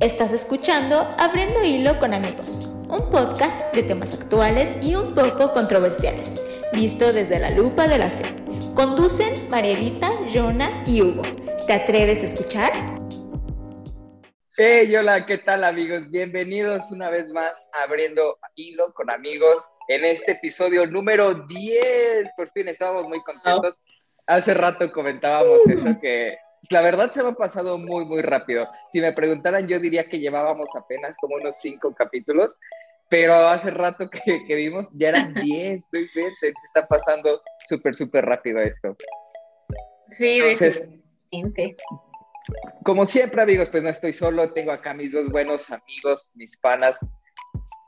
[0.00, 6.44] Estás escuchando Abriendo Hilo con Amigos, un podcast de temas actuales y un poco controversiales,
[6.72, 8.24] visto desde la lupa de la fe.
[8.74, 11.22] Conducen Marielita, Jonah y Hugo.
[11.68, 12.72] ¿Te atreves a escuchar?
[14.56, 16.10] Hey, hola, ¿qué tal amigos?
[16.10, 22.32] Bienvenidos una vez más a Abriendo Hilo con Amigos en este episodio número 10.
[22.36, 23.84] Por fin estábamos muy contentos.
[24.26, 26.36] Hace rato comentábamos eso que
[26.70, 28.66] la verdad se me ha pasado muy, muy rápido.
[28.88, 32.54] Si me preguntaran, yo diría que llevábamos apenas como unos cinco capítulos,
[33.08, 36.32] pero hace rato que, vimos ya eran diez, estoy bien,
[36.64, 38.96] está pasando súper, súper rápido esto.
[40.12, 40.88] Sí, Entonces,
[42.84, 47.04] como siempre, amigos, pues no estoy solo, tengo acá mis dos buenos amigos, mis panas.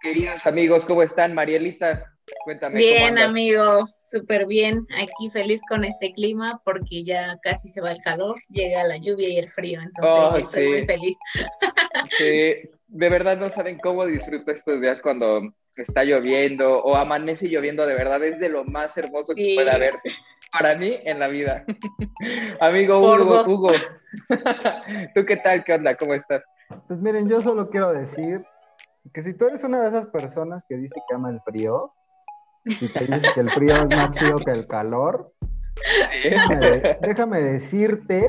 [0.01, 1.35] Queridos amigos, ¿cómo están?
[1.35, 2.79] Marielita, Cuéntame.
[2.79, 4.87] Bien, amigo, súper bien.
[4.97, 9.29] Aquí feliz con este clima porque ya casi se va el calor, llega la lluvia
[9.29, 11.17] y el frío, entonces oh, estoy muy feliz.
[12.19, 12.55] Sí,
[12.89, 15.41] de verdad no saben cómo disfruto estos días cuando
[15.77, 19.95] está lloviendo o amanece lloviendo, de verdad es de lo más hermoso que pueda haber
[20.53, 21.65] para mí en la vida.
[22.61, 23.73] Amigo Hugo, Hugo,
[25.15, 25.65] ¿tú qué tal?
[25.65, 25.97] ¿Qué onda?
[25.97, 26.45] ¿Cómo estás?
[26.89, 28.45] Pues miren, yo solo quiero decir
[29.13, 31.93] que si tú eres una de esas personas que dice que ama el frío,
[32.67, 35.33] y te dices que el frío es más chido que el calor,
[37.01, 38.29] déjame, decirte,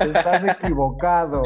[0.00, 1.42] estás equivocado.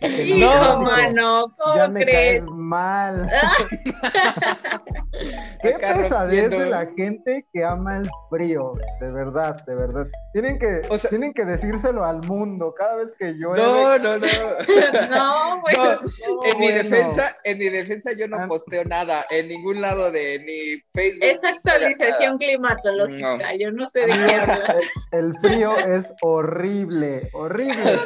[0.00, 3.28] Hijo, mano, ¿cómo ya me caes mal.
[5.62, 10.06] Qué pesadez de la gente que ama el frío, de verdad, de verdad.
[10.32, 13.54] Tienen que, tienen que decírselo al mundo cada vez que yo.
[13.54, 14.26] No, no, no.
[15.10, 16.00] no, bueno.
[16.44, 18.46] en mi defensa, en mi defensa yo no ah.
[18.46, 21.24] posteo nada en ningún lado de ni Facebook.
[21.24, 24.76] Es actualización climatológica, yo no sé de qué hablas.
[25.12, 27.98] El frío es horrible, horrible.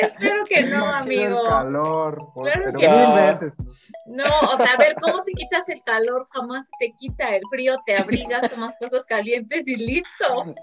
[0.00, 1.42] Espero que no, amigo.
[1.42, 3.52] El calor, pero mil veces.
[4.06, 6.24] No, o sea, a ver, ¿cómo te quitas el calor?
[6.32, 10.54] Jamás te quita el frío, te abrigas, tomas cosas calientes y listo.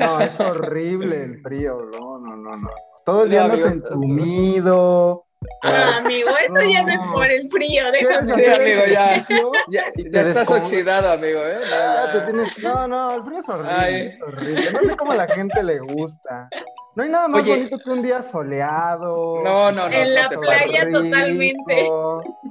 [0.00, 2.70] No, es horrible el frío, no, no, no, no.
[3.04, 5.24] Todo el día andas entumido.
[5.62, 8.34] Ah, amigo, eso ya no es por el frío, déjame.
[8.34, 9.26] Sí, amigo, ya,
[9.70, 11.60] ya, ya estás oxidado, amigo, ¿eh?
[11.72, 12.58] Ah, te tienes...
[12.58, 14.72] No, no, el frío es horrible, es horrible.
[14.72, 16.48] No sé cómo a la gente le gusta.
[16.98, 19.40] No hay nada más bonito que un día soleado.
[19.44, 19.94] No, no, no.
[19.94, 21.88] En la playa totalmente.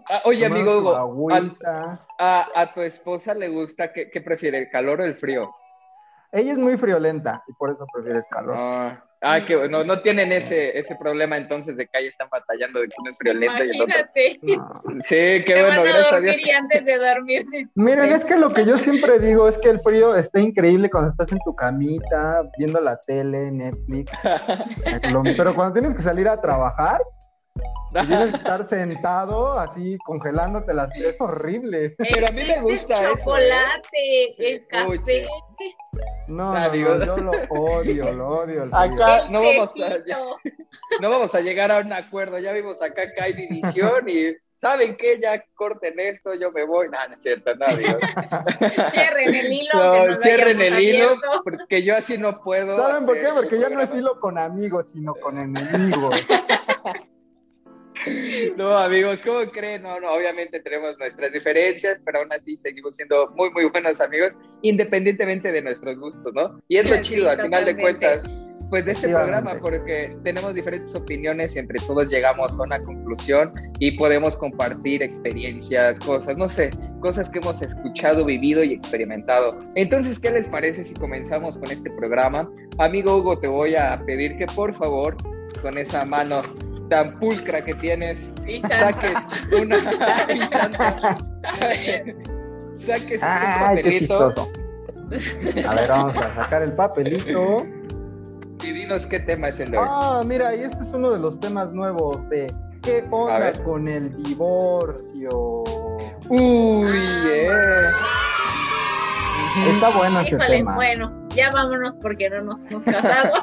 [0.07, 0.95] Ah, oye, amigo Hugo,
[2.17, 5.53] a, a, tu esposa le gusta, ¿qué, prefiere, el calor o el frío?
[6.31, 8.55] Ella es muy friolenta y por eso prefiere el calor.
[8.57, 12.79] Ah, ah que bueno, no tienen ese, ese problema entonces de que ahí están batallando
[12.81, 13.95] de que uno es friolento y el otro.
[15.01, 16.35] Sí, qué bueno, gracias a Dios.
[16.57, 17.45] antes de dormir.
[17.75, 21.11] Miren, es que lo que yo siempre digo es que el frío está increíble cuando
[21.11, 24.11] estás en tu camita, viendo la tele, Netflix.
[25.37, 27.01] pero cuando tienes que salir a trabajar,
[27.57, 31.95] que estar sentado así congelándote las es horrible.
[31.97, 35.25] Pero a mí me gusta el chocolate, el café.
[36.27, 38.63] No, no, yo lo odio, lo odio.
[38.71, 39.89] acá no vamos, a,
[41.01, 42.37] no vamos a llegar a un acuerdo.
[42.39, 45.19] Ya vimos acá que hay división y ¿saben qué?
[45.21, 46.89] Ya corten esto, yo me voy.
[46.89, 47.97] No, no es cierto, no, digo.
[48.91, 49.73] cierren el hilo.
[49.73, 52.77] No, cierren el hilo, porque yo así no puedo.
[52.77, 53.29] ¿Saben por qué?
[53.33, 56.15] Porque ya no es hilo con amigos, sino con enemigos.
[58.55, 59.83] No, amigos, ¿cómo creen?
[59.83, 64.33] No, no, obviamente tenemos nuestras diferencias, pero aún así seguimos siendo muy, muy buenos amigos,
[64.61, 66.61] independientemente de nuestros gustos, ¿no?
[66.67, 68.31] Y es lo chido, al final de cuentas,
[68.69, 73.53] pues de este programa, porque tenemos diferentes opiniones y entre todos llegamos a una conclusión
[73.79, 79.57] y podemos compartir experiencias, cosas, no sé, cosas que hemos escuchado, vivido y experimentado.
[79.75, 82.49] Entonces, ¿qué les parece si comenzamos con este programa?
[82.77, 85.15] Amigo Hugo, te voy a pedir que por favor,
[85.61, 86.43] con esa mano
[86.89, 88.31] tan pulcra que tienes,
[88.69, 89.17] saques
[89.61, 89.77] una
[92.75, 93.27] saques un
[93.59, 94.49] papelito.
[95.65, 97.65] a ver, vamos a sacar el papelito.
[98.63, 99.85] Y dinos qué tema es el de hoy.
[99.87, 104.15] Ah, mira, y este es uno de los temas nuevos de ¿Qué onda con el
[104.23, 105.63] divorcio?
[106.29, 106.89] Uy,
[107.23, 107.91] yeah.
[109.65, 110.75] Está bueno tema.
[110.75, 113.33] Bueno, ya vámonos porque no nos hemos casado.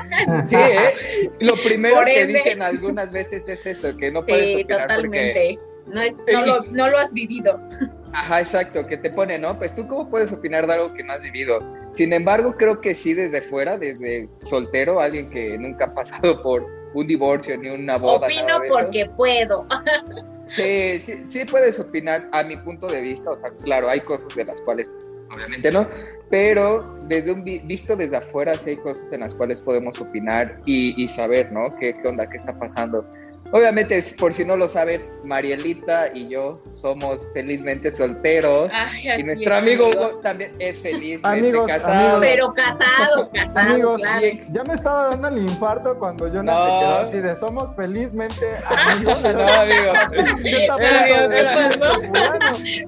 [0.46, 1.30] sí, ¿eh?
[1.40, 5.58] lo primero que dicen algunas veces es eso, que no puedes sí, opinar totalmente.
[5.86, 6.00] No,
[6.32, 7.60] no, lo, no lo has vivido.
[8.12, 9.58] Ajá, exacto, que te pone, ¿no?
[9.58, 11.58] Pues tú cómo puedes opinar de algo que no has vivido.
[11.92, 16.66] Sin embargo, creo que sí desde fuera, desde soltero, alguien que nunca ha pasado por
[16.94, 18.26] un divorcio ni una boda.
[18.26, 19.66] Opino porque puedo.
[20.46, 24.28] Sí, sí, sí puedes opinar a mi punto de vista, o sea, claro, hay cosas
[24.36, 25.88] de las cuales, pues, obviamente no,
[26.30, 31.08] pero desde un visto desde afuera sí hay cosas en las cuales podemos opinar y,
[31.08, 31.68] saber, ¿no?
[31.78, 32.28] ¿Qué, ¿Qué onda?
[32.28, 33.08] ¿Qué está pasando?
[33.54, 38.72] Obviamente, por si no lo saben, Marielita y yo somos felizmente solteros.
[39.16, 42.20] y nuestro amigo Hugo también es felizmente casado.
[42.20, 43.70] Pero casado, casado.
[43.70, 44.02] Amigos,
[44.50, 46.52] ya me estaba dando el infarto cuando yo no.
[46.52, 48.44] me quedé así de somos felizmente
[48.88, 49.22] amigos.
[49.22, 49.92] no, amigo.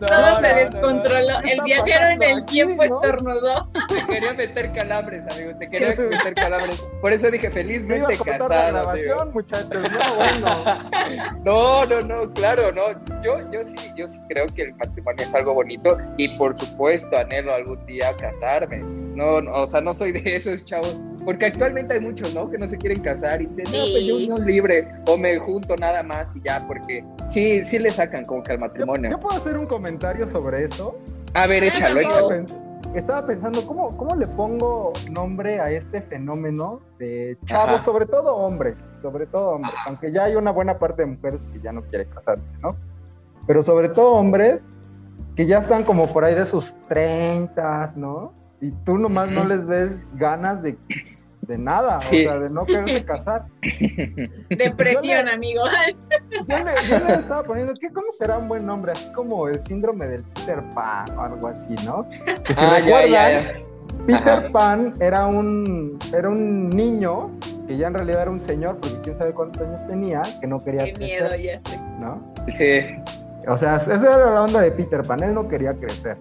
[0.01, 1.39] Todo se descontroló.
[1.45, 3.71] el viajero en el tiempo estornudó.
[3.89, 5.57] Te quería meter calambres, amigo.
[5.61, 6.81] Te quería meter calambres.
[7.01, 8.49] Por eso dije felizmente casado.
[8.49, 9.71] La grabación, muchachos.
[9.71, 10.56] No, bueno.
[11.44, 12.93] No, no, no, claro, no.
[13.23, 17.17] Yo, yo sí, yo sí creo que el matrimonio es algo bonito y por supuesto
[17.17, 18.79] anhelo algún día casarme.
[18.79, 20.99] No, no o sea, no soy de esos chavos.
[21.25, 22.50] Porque actualmente hay muchos, ¿no?
[22.50, 25.76] Que no se quieren casar y dicen, no, pues yo no libre o me junto
[25.76, 29.11] nada más y ya, porque sí, sí le sacan como que al matrimonio.
[29.11, 30.97] ¿Yo, puedo hacer un comentario sobre eso?
[31.35, 32.66] A ver, échalo, échalo
[33.00, 38.76] estaba pensando, ¿cómo, ¿cómo le pongo nombre a este fenómeno de chavos, sobre todo hombres,
[39.02, 42.08] sobre todo hombres, aunque ya hay una buena parte de mujeres que ya no quieren
[42.08, 42.76] casarse, ¿no?
[43.46, 44.60] Pero sobre todo hombres
[45.37, 48.32] que ya están como por ahí de sus treintas, ¿no?
[48.60, 50.78] Y tú nomás no les ves ganas de
[51.46, 53.46] de nada, o sea, de no quererse casar.
[54.50, 55.62] Depresión, amigo.
[56.48, 58.93] Yo le, estaba poniendo, ¿qué, ¿cómo será un buen nombre?
[58.93, 62.08] Así como el síndrome del Peter Pan o algo así, ¿no?
[62.44, 63.52] Que si ah, recuerdan,
[64.06, 67.31] Peter Pan era un, era un niño
[67.66, 70.62] que ya en realidad era un señor, porque quién sabe cuántos años tenía, que no
[70.62, 71.22] quería Qué crecer.
[71.22, 71.81] miedo, ya sé.
[72.00, 72.34] ¿No?
[72.54, 73.48] Sí.
[73.48, 76.16] O sea, esa era la onda de Peter Pan, él no quería crecer.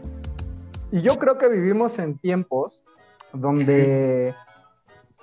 [0.92, 2.82] Y yo creo que vivimos en tiempos
[3.34, 4.34] donde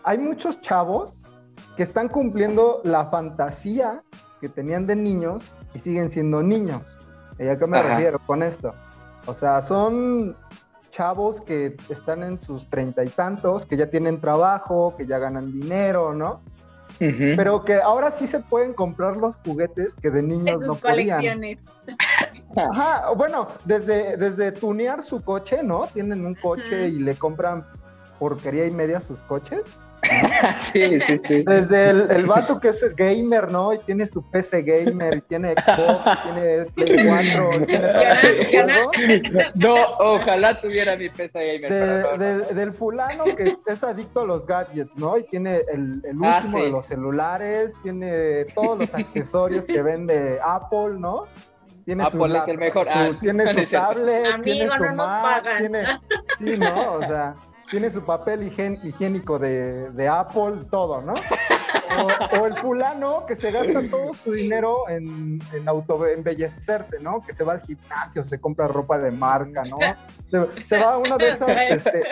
[0.05, 1.13] hay muchos chavos
[1.77, 4.03] que están cumpliendo la fantasía
[4.41, 5.43] que tenían de niños
[5.75, 6.83] y siguen siendo niños.
[7.39, 8.75] ¿Y a qué me refiero con esto?
[9.27, 10.37] O sea, son
[10.91, 15.53] chavos que están en sus treinta y tantos, que ya tienen trabajo, que ya ganan
[15.53, 16.41] dinero, ¿no?
[16.99, 21.59] Pero que ahora sí se pueden comprar los juguetes que de niños no colecciones.
[21.59, 21.99] podían.
[22.71, 25.89] Ajá, bueno, desde, desde tunear su coche, ¿no?
[25.93, 27.67] Tienen un coche y le compran
[28.19, 29.63] porquería y media sus coches.
[30.59, 31.45] sí, sí, sí.
[31.47, 33.73] Desde el, el, vato que es gamer, ¿no?
[33.73, 37.51] Y tiene su PC gamer, y tiene Xbox, tiene Play 4,
[38.51, 39.23] tiene
[39.55, 42.49] No, ojalá tuviera mi PC gamer.
[42.53, 45.19] del fulano que es adicto a los gadgets, ¿no?
[45.19, 50.39] Y tiene el, el ah, último de los celulares, tiene todos los accesorios que vende
[50.43, 51.27] Apple, ¿no?
[51.85, 52.87] Tiene Apple es el mejor.
[52.91, 55.85] Ah, tiene su tablet, tiene su no Mac, tiene,
[56.39, 56.95] sí, ¿no?
[56.95, 57.35] O sea,
[57.73, 58.43] tiene su papel
[58.83, 61.15] higiénico de, de Apple, todo, ¿no?
[62.41, 67.23] O, el fulano que se gasta todo su dinero en, en auto embellecerse, ¿no?
[67.23, 69.79] Que se va al gimnasio, se compra ropa de marca, ¿no?
[70.65, 71.49] Se, va a una de esas.
[71.73, 72.03] Este,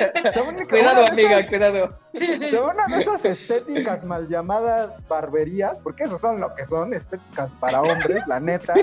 [0.69, 1.99] cuidado, amiga, cuidado.
[2.13, 6.65] Se va a una de esas estéticas mal llamadas barberías, porque esos son lo que
[6.67, 8.75] son, estéticas para hombres, la neta.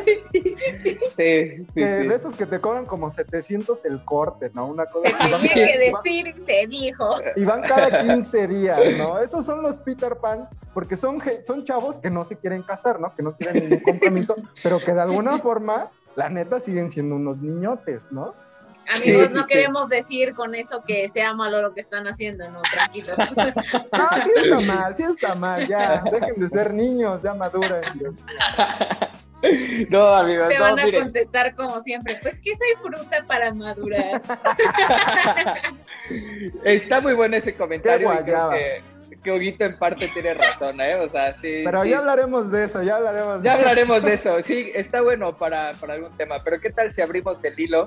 [1.15, 4.67] Sí, sí, De esos que te cobran como 700 el corte, ¿no?
[4.67, 5.09] Una cosa.
[5.39, 7.15] Tiene que decir, se dijo.
[7.35, 9.19] Y van cada 15 días, ¿no?
[9.19, 13.13] Esos son los Peter Pan porque son, son chavos que no se quieren casar, ¿no?
[13.15, 17.37] Que no tienen ningún compromiso, pero que de alguna forma, la neta, siguen siendo unos
[17.39, 18.33] niñotes, ¿no?
[18.89, 23.17] Amigos, no queremos decir con eso que sea malo lo que están haciendo, no, tranquilos.
[23.27, 27.81] No, sí está mal, sí está mal, ya, dejen de ser niños, ya maduran.
[29.91, 34.19] No, amigos, Te van a contestar como siempre, pues que soy fruta para madurar.
[36.63, 38.09] Está muy bueno ese comentario.
[38.25, 38.81] que
[39.23, 40.95] que Huguito en parte tiene razón, ¿eh?
[40.95, 41.61] O sea, sí.
[41.63, 43.43] Pero ya hablaremos de eso, ya hablaremos.
[43.43, 46.43] Ya hablaremos de eso, sí, está bueno para, para, algún tema.
[46.43, 47.85] Pero ¿qué tal si abrimos el hilo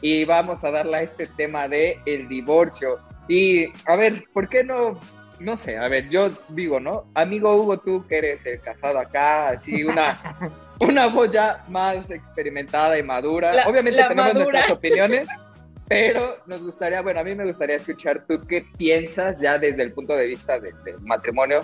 [0.00, 2.98] y vamos a darle a este tema de el divorcio?
[3.28, 4.98] Y, a ver, ¿por qué no?
[5.38, 7.06] No sé, a ver, yo digo, ¿no?
[7.14, 10.18] Amigo Hugo, tú que eres el casado acá, así una,
[10.80, 13.52] una voz ya más experimentada y madura.
[13.66, 15.28] Obviamente tenemos nuestras opiniones.
[15.90, 19.92] Pero nos gustaría, bueno, a mí me gustaría escuchar tú qué piensas ya desde el
[19.92, 21.62] punto de vista del matrimonio,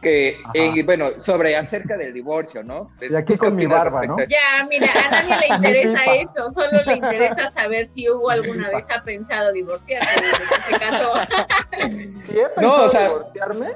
[0.00, 2.90] que, eh, bueno, sobre acerca del divorcio, ¿no?
[3.02, 4.16] Y aquí con mi barba, ¿no?
[4.20, 8.86] Ya, mira, a nadie le interesa eso, solo le interesa saber si Hugo alguna vez
[8.90, 11.12] ha pensado divorciarse desde que se casó.
[12.28, 13.72] Si he pensado no, o sea, divorciarme,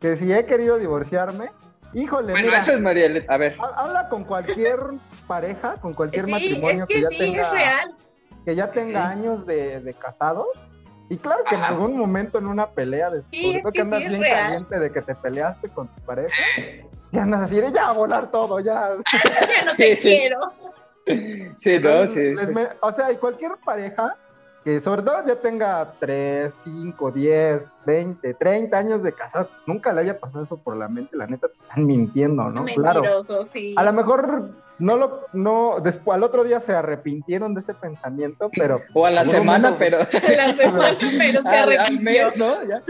[0.00, 1.52] que si he querido divorciarme,
[1.94, 3.54] híjole, bueno, mira, eso es María, a ver.
[3.76, 4.80] Habla con cualquier
[5.28, 7.42] pareja, con cualquier matrimonio que, ya tenga...
[7.44, 7.94] Es real
[8.48, 10.46] que ya tenga años de, de casados.
[11.10, 14.90] Y claro que en algún momento en una pelea, después que, andas bien caliente de
[14.90, 16.32] que te peleaste con tu pareja,
[17.12, 18.92] ya andas así de ya a volar todo, ya.
[19.12, 20.40] ya no te quiero.
[21.58, 22.34] Sí, no, sí,
[22.80, 24.16] o sea, y cualquier pareja
[24.68, 30.02] que sobre todo ya tenga 3, 5, 10, 20, 30 años de casado, nunca le
[30.02, 32.64] haya pasado eso por la mente, la neta te están mintiendo, ¿no?
[32.64, 33.74] Mentiroso, sí.
[33.78, 38.50] A lo mejor no lo, no, después al otro día se arrepintieron de ese pensamiento,
[38.54, 38.82] pero.
[38.92, 40.00] O a la semana, pero.
[40.02, 42.28] A la semana, pero se arrepintió.
[42.36, 42.62] ¿no?
[42.64, 42.82] Ya.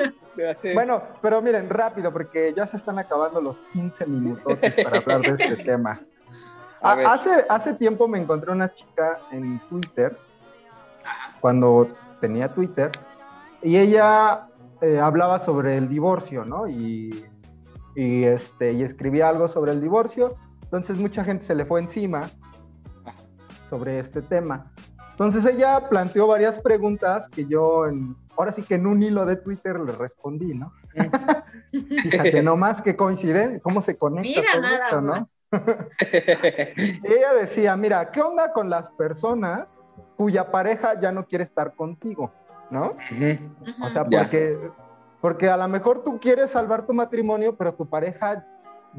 [0.75, 5.45] Bueno, pero miren, rápido, porque ya se están acabando los 15 minutos para hablar de
[5.45, 6.01] este tema.
[6.81, 10.17] hace, hace tiempo me encontré una chica en Twitter,
[11.41, 11.89] cuando
[12.21, 12.91] tenía Twitter,
[13.63, 14.49] y ella
[14.81, 16.69] eh, hablaba sobre el divorcio, ¿no?
[16.69, 17.25] Y,
[17.95, 20.37] y, este, y escribía algo sobre el divorcio
[20.69, 22.29] entonces mucha gente se le fue encima
[23.71, 24.71] sobre este tema.
[25.13, 29.37] Entonces ella planteó varias preguntas que yo, en, ahora sí que en un hilo de
[29.37, 30.75] Twitter le respondí, ¿no?
[31.73, 35.29] Fíjate nomás qué coincidencia, cómo se conecta mira, nada esto, ¿no?
[37.03, 39.81] ella decía, mira, ¿qué onda con las personas
[40.19, 42.33] cuya pareja ya no quiere estar contigo?
[42.71, 42.97] ¿No?
[43.83, 44.59] O sea, porque,
[45.23, 48.45] porque a lo mejor tú quieres salvar tu matrimonio, pero tu pareja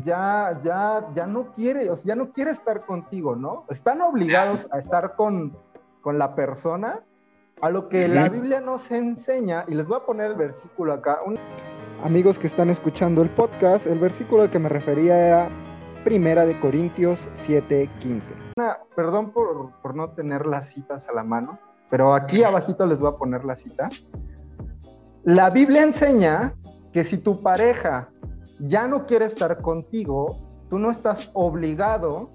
[0.04, 3.66] ya, ya, ya no quiere, o sea, ya no quiere estar contigo, ¿no?
[3.70, 5.56] Están obligados a estar con,
[6.02, 7.02] con la persona,
[7.62, 11.20] a lo que la Biblia nos enseña, y les voy a poner el versículo acá.
[12.02, 15.50] Amigos que están escuchando el podcast, el versículo al que me refería era
[16.04, 18.34] Primera de Corintios 7:15.
[18.96, 23.10] Perdón por, por no tener las citas a la mano, pero aquí abajito les voy
[23.10, 23.90] a poner la cita.
[25.24, 26.54] La Biblia enseña
[26.94, 28.10] que si tu pareja
[28.60, 32.30] ya no quiere estar contigo, tú no estás obligado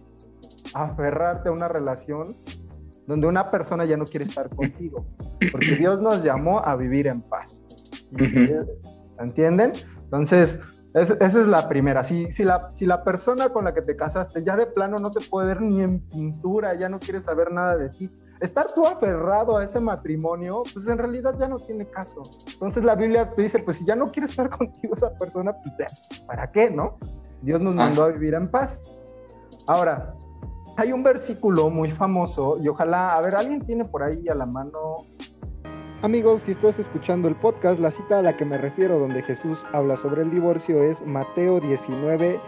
[0.74, 2.34] a aferrarte a una relación
[3.06, 5.04] donde una persona ya no quiere estar contigo,
[5.52, 7.62] porque Dios nos llamó a vivir en paz.
[9.18, 9.72] ¿Entienden?
[10.04, 10.58] Entonces,
[10.94, 12.04] esa es la primera.
[12.04, 15.10] Si, si, la, si la persona con la que te casaste ya de plano no
[15.10, 18.10] te puede ver ni en pintura, ya no quiere saber nada de ti,
[18.40, 22.22] estar tú aferrado a ese matrimonio, pues en realidad ya no tiene caso.
[22.52, 25.74] Entonces la Biblia te dice, pues si ya no quiere estar contigo esa persona, pues
[25.78, 26.96] ya, ¿para qué, no?
[27.42, 28.06] Dios nos mandó ah.
[28.06, 28.80] a vivir en paz.
[29.66, 30.14] Ahora,
[30.76, 34.46] hay un versículo muy famoso y ojalá, a ver, alguien tiene por ahí a la
[34.46, 35.06] mano.
[36.04, 39.64] Amigos, si estás escuchando el podcast, la cita a la que me refiero donde Jesús
[39.72, 42.38] habla sobre el divorcio es Mateo 19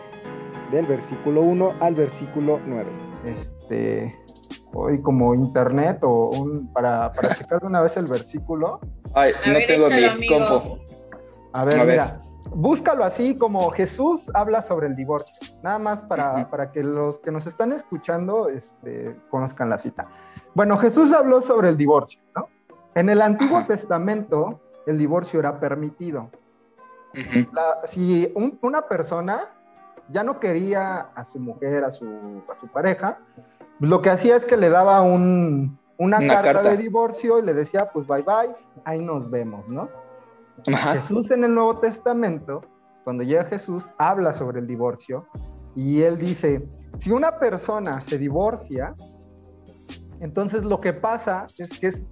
[0.72, 2.86] del versículo 1 al versículo 9.
[3.24, 4.14] Este,
[4.74, 8.78] hoy como internet o un, para, para checar de una vez el versículo.
[9.14, 10.78] Ay, no tengo mi compo.
[11.54, 12.20] A ver, mira,
[12.50, 15.34] búscalo así como Jesús habla sobre el divorcio.
[15.62, 20.10] Nada más para, para que los que nos están escuchando este, conozcan la cita.
[20.54, 22.50] Bueno, Jesús habló sobre el divorcio, ¿no?
[22.96, 26.30] En el Antiguo Testamento el divorcio era permitido.
[27.84, 29.50] si una persona
[30.08, 33.18] ya no quería a su mujer, a su, a su pareja,
[33.80, 38.06] lo que hacía es que le daba una, carta, de divorcio y le decía, pues
[38.06, 39.90] bye bye, ahí nos vemos, ¿no?
[40.64, 42.62] Jesús en el Nuevo Testamento,
[43.04, 45.26] cuando llega Jesús, habla sobre el divorcio
[45.74, 46.66] y él dice,
[46.98, 48.94] si una persona se divorcia,
[50.20, 52.02] entonces lo que pasa es que es,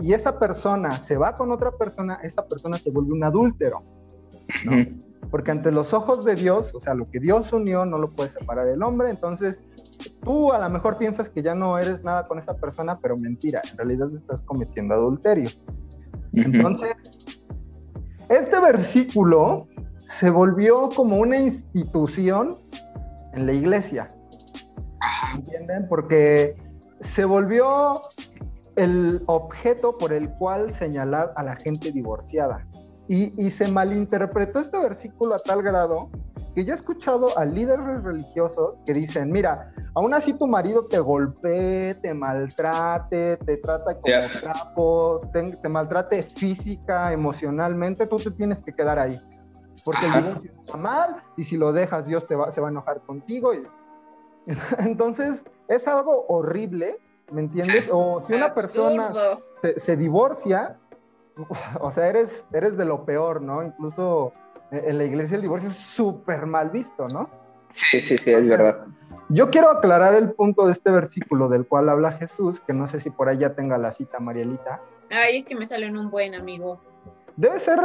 [0.00, 3.82] y esa persona se va con otra persona, esa persona se vuelve un adúltero,
[4.64, 4.86] ¿no?
[5.30, 8.28] Porque ante los ojos de Dios, o sea, lo que Dios unió no lo puede
[8.28, 9.60] separar el hombre, entonces
[10.22, 13.60] tú a lo mejor piensas que ya no eres nada con esa persona, pero mentira,
[13.70, 15.50] en realidad estás cometiendo adulterio.
[16.34, 16.94] Entonces,
[18.28, 19.68] este versículo
[20.06, 22.56] se volvió como una institución
[23.32, 24.08] en la iglesia.
[25.34, 25.86] ¿Entienden?
[25.88, 26.56] Porque
[27.00, 28.02] se volvió
[28.76, 32.66] el objeto por el cual señalar a la gente divorciada.
[33.06, 36.08] Y, y, se malinterpretó este versículo a tal grado
[36.54, 40.98] que yo he escuchado a líderes religiosos que dicen, mira, aún así tu marido te
[41.00, 48.72] golpee, te maltrate, te trata como trapo, te, maltrate física, emocionalmente, tú te tienes que
[48.72, 49.20] quedar ahí.
[49.84, 52.70] Porque el divorcio está mal y si lo dejas, Dios te va, se va a
[52.70, 53.52] enojar contigo.
[54.78, 56.98] Entonces, es algo horrible,
[57.30, 57.88] ¿me entiendes?
[57.90, 59.12] O si una persona
[59.78, 60.78] se, divorcia,
[61.80, 63.62] o sea, eres, eres de lo peor, ¿no?
[63.62, 64.32] Incluso
[64.70, 67.28] en la iglesia el divorcio es súper mal visto, ¿no?
[67.68, 68.86] Sí, sí, sí, es verdad.
[69.30, 73.00] Yo quiero aclarar el punto de este versículo del cual habla Jesús, que no sé
[73.00, 74.80] si por ahí ya tenga la cita, Marielita.
[75.10, 76.80] Ay, es que me sale en un buen amigo.
[77.36, 77.80] Debe ser,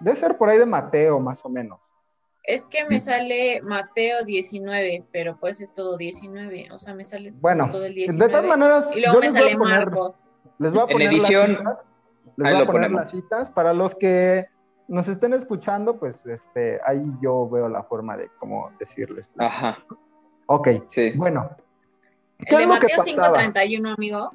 [0.00, 1.80] debe ser por ahí de Mateo, más o menos.
[2.46, 7.32] Es que me sale Mateo 19, pero pues es todo 19, o sea, me sale
[7.32, 8.24] bueno, todo el 19.
[8.24, 10.24] De todas maneras, y luego me sale Marcos.
[10.58, 11.78] Les voy a poner las citas.
[12.36, 14.46] Les voy a poner las citas para los que
[14.88, 19.30] nos estén escuchando, pues este, ahí yo veo la forma de cómo decirles.
[19.38, 19.78] Ajá.
[20.46, 21.12] Ok, sí.
[21.16, 21.50] bueno.
[22.38, 24.30] ¿Qué ¿El de Mateo 5.31, amigo?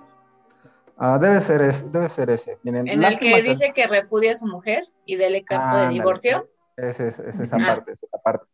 [0.98, 2.60] Ah, debe ser ese, debe ser ese.
[2.65, 6.48] en el que dice que repudia a su mujer y dele carta de divorcio.
[6.78, 8.46] Es, es, esa parte, es esa parte.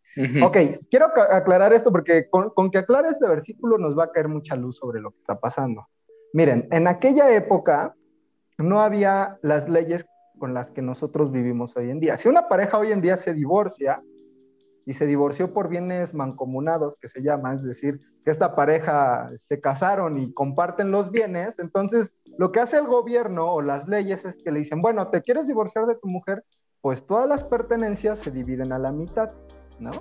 [0.43, 0.57] Ok,
[0.89, 4.55] quiero aclarar esto porque con, con, que aclare este versículo nos va a caer mucha
[4.55, 5.87] luz sobre lo que está pasando.
[6.33, 7.95] Miren, en aquella época
[8.57, 10.05] no había las leyes
[10.37, 12.17] con las que nosotros vivimos hoy en día.
[12.17, 14.01] Si una pareja hoy en día se divorcia
[14.85, 19.59] y se divorció por bienes mancomunados, que se llama, es decir, que esta pareja se
[19.59, 24.35] casaron y comparten los bienes, entonces lo que hace el gobierno o las leyes es
[24.41, 26.43] que le dicen, bueno, ¿te quieres divorciar de tu mujer?
[26.87, 29.29] Pues todas las pertenencias se dividen a la mitad.
[29.77, 29.91] ¿no?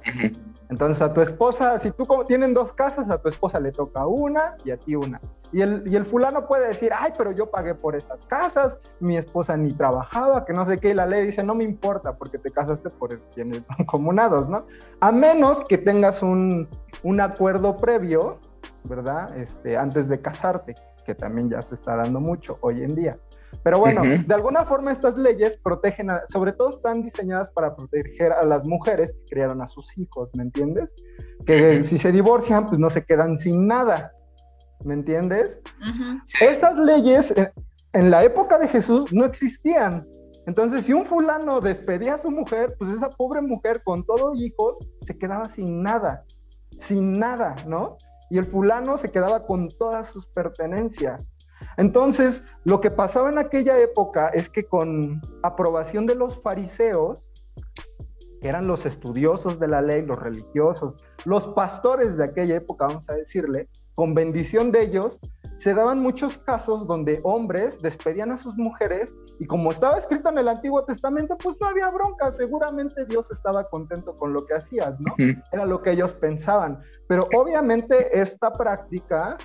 [0.70, 4.54] Entonces a tu esposa, si tú tienen dos casas, a tu esposa le toca una
[4.64, 5.20] y a ti una.
[5.52, 9.16] Y el, y el fulano puede decir, ay, pero yo pagué por esas casas, mi
[9.16, 12.38] esposa ni trabajaba, que no sé qué, y la ley dice, no me importa porque
[12.38, 14.64] te casaste por bienes comunados, ¿no?
[15.00, 16.68] A menos que tengas un,
[17.02, 18.38] un acuerdo previo,
[18.84, 19.36] ¿verdad?
[19.36, 23.18] Este, antes de casarte, que también ya se está dando mucho hoy en día.
[23.62, 28.44] Pero bueno, de alguna forma estas leyes protegen, sobre todo están diseñadas para proteger a
[28.44, 30.94] las mujeres que criaron a sus hijos, ¿me entiendes?
[31.44, 34.12] Que si se divorcian, pues no se quedan sin nada,
[34.84, 35.58] ¿me entiendes?
[36.40, 37.34] Estas leyes
[37.92, 40.06] en la época de Jesús no existían.
[40.46, 44.78] Entonces, si un fulano despedía a su mujer, pues esa pobre mujer con todos hijos
[45.00, 46.24] se quedaba sin nada,
[46.80, 47.96] sin nada, ¿no?
[48.30, 51.28] Y el fulano se quedaba con todas sus pertenencias.
[51.76, 57.30] Entonces, lo que pasaba en aquella época es que con aprobación de los fariseos,
[58.40, 63.08] que eran los estudiosos de la ley, los religiosos, los pastores de aquella época, vamos
[63.08, 65.18] a decirle, con bendición de ellos,
[65.56, 70.38] se daban muchos casos donde hombres despedían a sus mujeres y como estaba escrito en
[70.38, 75.00] el Antiguo Testamento, pues no había bronca, seguramente Dios estaba contento con lo que hacías,
[75.00, 75.14] ¿no?
[75.52, 76.78] Era lo que ellos pensaban.
[77.08, 79.38] Pero obviamente esta práctica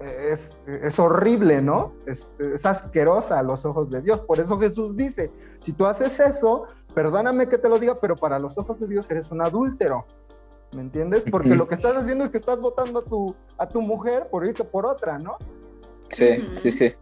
[0.00, 1.92] es, horrible, ¿no?
[2.06, 4.20] Es, asquerosa a los ojos de Dios.
[4.20, 5.30] Por eso Jesús dice,
[5.60, 6.64] si tú haces eso,
[6.94, 10.06] perdóname que te lo diga, pero para los ojos de Dios eres un adúltero.
[10.72, 11.24] ¿Me entiendes?
[11.30, 14.46] Porque lo que estás haciendo es que estás votando a tu, a tu mujer por
[14.46, 15.36] irte por otra, ¿no?
[16.10, 16.92] Sí, sí, sí.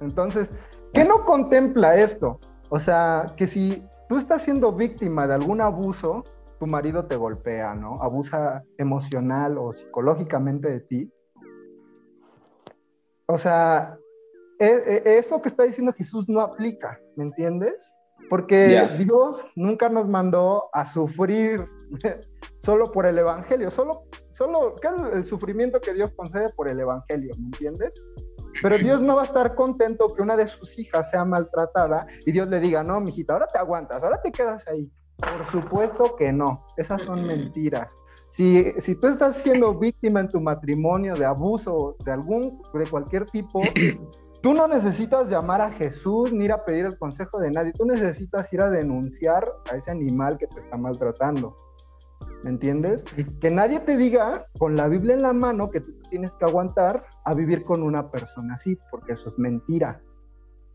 [0.00, 0.50] Entonces,
[0.92, 2.40] ¿qué no contempla esto?
[2.70, 6.24] O sea, que si tú estás siendo víctima de algún abuso,
[6.58, 7.94] tu marido te golpea, ¿no?
[8.02, 11.12] Abusa emocional o psicológicamente de ti
[13.26, 13.98] o sea,
[14.58, 17.74] e, e, eso que está diciendo Jesús no aplica, ¿me entiendes?
[18.30, 21.66] Porque Dios nunca nos mandó a sufrir
[22.62, 26.80] solo por el Evangelio, solo, solo, ¿qué es el sufrimiento que Dios concede por el
[26.80, 27.92] Evangelio, ¿me entiendes?
[28.62, 32.32] Pero Dios no va a estar contento que una de sus hijas sea maltratada y
[32.32, 34.90] Dios le diga, no, mijita, ahora te aguantas, ahora te quedas ahí.
[35.16, 37.92] Por supuesto que no, esas son mentiras.
[38.34, 43.26] Si, si tú estás siendo víctima en tu matrimonio de abuso de algún, de cualquier
[43.26, 43.62] tipo,
[44.42, 47.72] tú no necesitas llamar a Jesús ni ir a pedir el consejo de nadie.
[47.72, 51.54] Tú necesitas ir a denunciar a ese animal que te está maltratando.
[52.42, 53.04] ¿Me entiendes?
[53.40, 57.06] Que nadie te diga con la Biblia en la mano que tú tienes que aguantar
[57.24, 60.02] a vivir con una persona así, porque eso es mentira.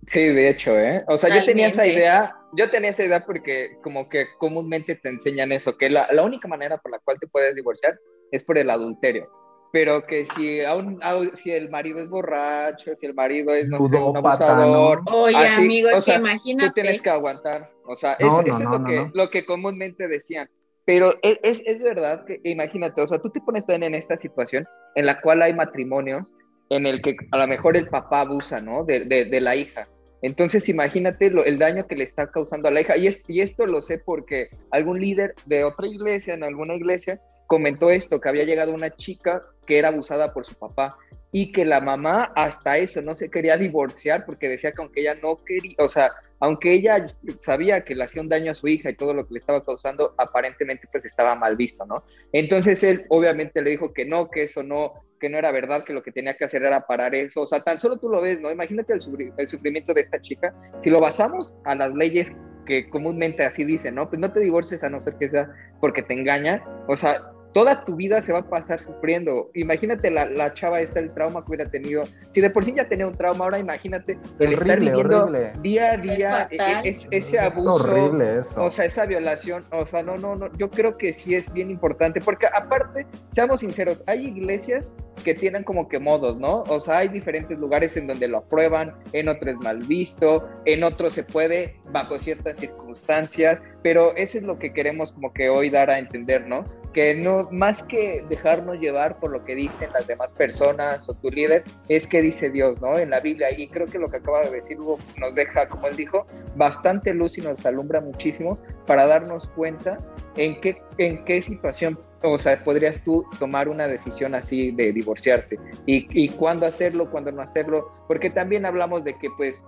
[0.08, 1.04] Sí, de hecho, ¿eh?
[1.08, 5.10] O sea, yo tenía esa idea, yo tenía esa idea porque como que comúnmente te
[5.10, 8.00] enseñan eso, que la, la única manera por la cual te puedes divorciar
[8.32, 9.30] es por el adulterio.
[9.72, 11.00] Pero que si, aún,
[11.36, 15.02] si el marido es borracho, si el marido es, no sé, un abusador.
[15.06, 16.70] Oye, amigo, es que imagínate.
[16.70, 17.70] Tú tienes que aguantar.
[17.86, 20.50] O sea, eso, es lo, que, lo que comúnmente decían.
[20.86, 24.18] Pero es, es, es, verdad que, imagínate, o sea, tú te pones también en esta
[24.18, 26.34] situación en la cual hay matrimonios
[26.70, 28.84] en el que a lo mejor el papá abusa, ¿no?
[28.86, 29.88] De, de, la hija.
[30.22, 32.98] Entonces imagínate lo, el daño que le está causando a la hija.
[32.98, 37.90] Y, y esto lo sé porque algún líder de otra iglesia, en alguna iglesia, comentó
[37.90, 40.98] esto, que había llegado una chica que era abusada por su papá
[41.32, 45.16] y que la mamá hasta eso no se quería divorciar porque decía que aunque ella
[45.16, 47.06] no quería, o sea, aunque ella
[47.40, 49.64] sabía que le hacía un daño a su hija y todo lo que le estaba
[49.64, 52.04] causando, aparentemente pues estaba mal visto, ¿no?
[52.32, 55.94] Entonces él obviamente le dijo que no, que eso no, que no era verdad, que
[55.94, 58.40] lo que tenía que hacer era parar eso, o sea, tan solo tú lo ves,
[58.40, 58.52] ¿no?
[58.52, 59.00] Imagínate el,
[59.38, 62.32] el sufrimiento de esta chica, si lo basamos a las leyes
[62.66, 64.10] que comúnmente así dicen, ¿no?
[64.10, 65.50] Pues no te divorcies a no ser que sea
[65.82, 67.18] porque te engañan, o sea,
[67.54, 69.50] toda tu vida se va a pasar sufriendo.
[69.54, 72.04] Imagínate la, la, chava esta, el trauma que hubiera tenido.
[72.30, 75.32] Si de por sí ya tenía un trauma, ahora imagínate el estar viviendo
[75.62, 78.12] día a día e, e, ese abuso.
[78.58, 79.64] O sea, esa violación.
[79.72, 80.52] O sea, no, no, no.
[80.58, 82.22] Yo creo que sí es bien importante.
[82.22, 86.64] Porque aparte, seamos sinceros, hay iglesias que tienen como que modos, ¿no?
[86.64, 90.84] O sea, hay diferentes lugares en donde lo aprueban, en otros es mal visto, en
[90.84, 95.70] otros se puede bajo ciertas circunstancias, pero eso es lo que queremos como que hoy
[95.70, 96.64] dar a entender, ¿no?
[96.94, 101.30] Que no, más que dejarnos llevar por lo que dicen las demás personas o tu
[101.30, 102.98] líder, es que dice Dios, ¿no?
[102.98, 105.88] En la Biblia, y creo que lo que acaba de decir Hugo nos deja, como
[105.88, 106.26] él dijo,
[106.56, 110.00] bastante luz y nos alumbra muchísimo para darnos cuenta
[110.36, 115.58] en qué, en qué situación o sea, podrías tú tomar una decisión así de divorciarte
[115.86, 119.64] y, y cuándo hacerlo, cuándo no hacerlo, porque también hablamos de que pues,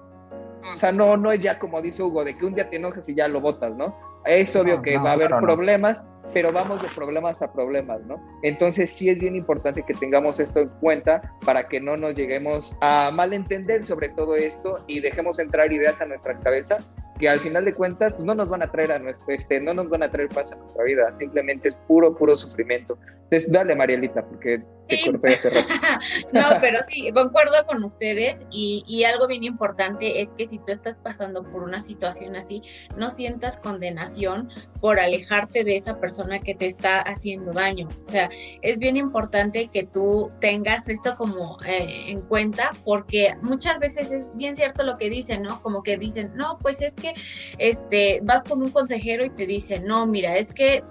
[0.74, 3.08] o sea, no, no es ya como dice Hugo, de que un día te enojas
[3.08, 3.96] y ya lo votas, ¿no?
[4.26, 8.22] Es obvio que va a haber problemas, pero vamos de problemas a problemas, ¿no?
[8.44, 12.76] Entonces sí es bien importante que tengamos esto en cuenta para que no nos lleguemos
[12.82, 16.80] a malentender sobre todo esto y dejemos entrar ideas a nuestra cabeza
[17.20, 19.74] que al final de cuentas pues, no nos van a traer a nuestro, este, no
[19.74, 22.98] nos van a traer paz a nuestra vida, simplemente es puro, puro sufrimiento.
[23.32, 25.68] Entonces, dale, Marielita, porque te corté este rato.
[26.34, 30.74] no, pero sí, concuerdo con ustedes y, y, algo bien importante es que si tú
[30.74, 32.62] estás pasando por una situación así,
[32.98, 34.50] no sientas condenación
[34.82, 37.88] por alejarte de esa persona que te está haciendo daño.
[38.08, 38.30] O sea,
[38.62, 44.36] es bien importante que tú tengas esto como eh, en cuenta porque muchas veces es
[44.36, 45.62] bien cierto lo que dicen, ¿no?
[45.62, 47.11] Como que dicen, no, pues es que
[47.58, 50.84] este, vas con un consejero y te dice, no, mira, es que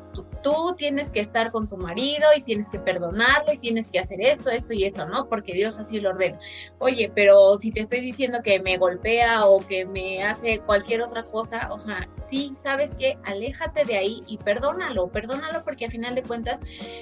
[0.43, 4.21] tú, tienes que estar con tu marido y tienes que perdonarlo y tienes que hacer
[4.21, 5.29] esto, esto y esto, ¿no?
[5.29, 6.39] Porque Dios así lo ordena.
[6.79, 11.25] Oye, pero si te estoy diciendo que me golpea o que me hace cualquier otra
[11.25, 16.15] cosa, o sea, sí, sabes que aléjate de ahí y perdónalo, perdónalo porque al final
[16.15, 16.61] de cuentas,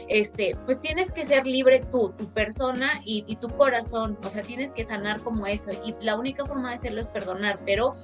[0.09, 4.43] este, pues tienes que ser libre tú, tu persona y, y tu corazón, o sea,
[4.43, 7.95] tienes que sanar como eso y la única forma de hacerlo es perdonar, pero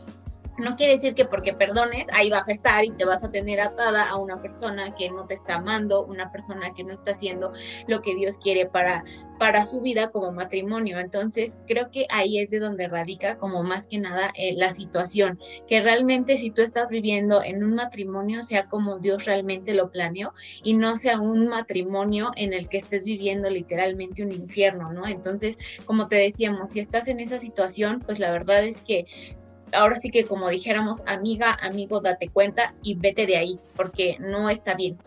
[0.59, 3.61] no quiere decir que porque perdones, ahí vas a estar y te vas a tener
[3.61, 7.53] atada a una persona que no te está amando, una persona que no está haciendo
[7.87, 9.05] lo que Dios quiere para,
[9.39, 10.99] para su vida como matrimonio.
[10.99, 15.39] Entonces, creo que ahí es de donde radica como más que nada eh, la situación,
[15.69, 20.33] que realmente si tú estás viviendo en un matrimonio sea como Dios realmente lo planeó
[20.63, 25.07] y no sea un matrimonio en el que estés viviendo literalmente un infierno, ¿no?
[25.07, 29.07] Entonces, como te decíamos, si estás en esa situación, pues la verdad es que
[29.75, 34.51] ahora sí que como dijéramos, amiga, amigo, date cuenta y vete de ahí, porque no
[34.51, 34.99] está bien.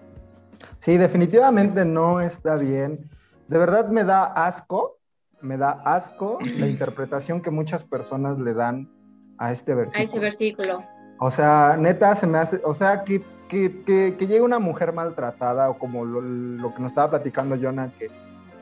[0.80, 3.10] Sí, definitivamente no está bien.
[3.48, 4.98] De verdad me da asco,
[5.42, 8.90] me da asco la interpretación que muchas personas le dan
[9.38, 10.02] a este versículo.
[10.02, 10.84] A ese versículo.
[11.20, 15.70] O sea, neta, se me hace, o sea, que, que, que, llegue una mujer maltratada
[15.70, 17.92] o como lo, que nos estaba platicando Jonah,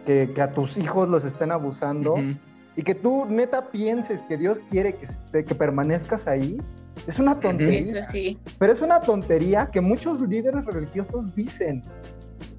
[0.06, 2.16] que, que, a tus hijos los estén abusando
[2.76, 6.60] y que tú neta pienses que Dios quiere que, que permanezcas ahí,
[7.08, 7.80] es una tontería.
[7.80, 8.40] Eso sí.
[8.58, 11.84] Pero es una tontería que muchos líderes religiosos dicen.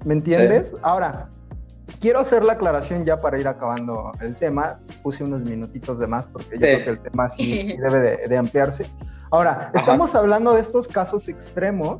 [0.05, 0.73] ¿Me entiendes?
[0.81, 1.29] Ahora,
[1.99, 4.79] quiero hacer la aclaración ya para ir acabando el tema.
[5.03, 8.85] Puse unos minutitos de más porque yo creo que el tema sí, debe de, ampliarse.
[9.31, 11.99] Ahora, estamos hablando de estos casos extremos.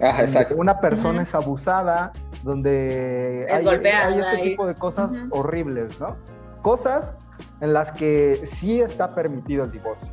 [0.00, 0.54] Ajá, exacto.
[0.56, 2.12] Una persona es abusada,
[2.44, 6.16] donde hay, este tipo de cosas horribles, ¿no?
[6.62, 7.14] Cosas
[7.60, 10.12] en las que sí está permitido el divorcio.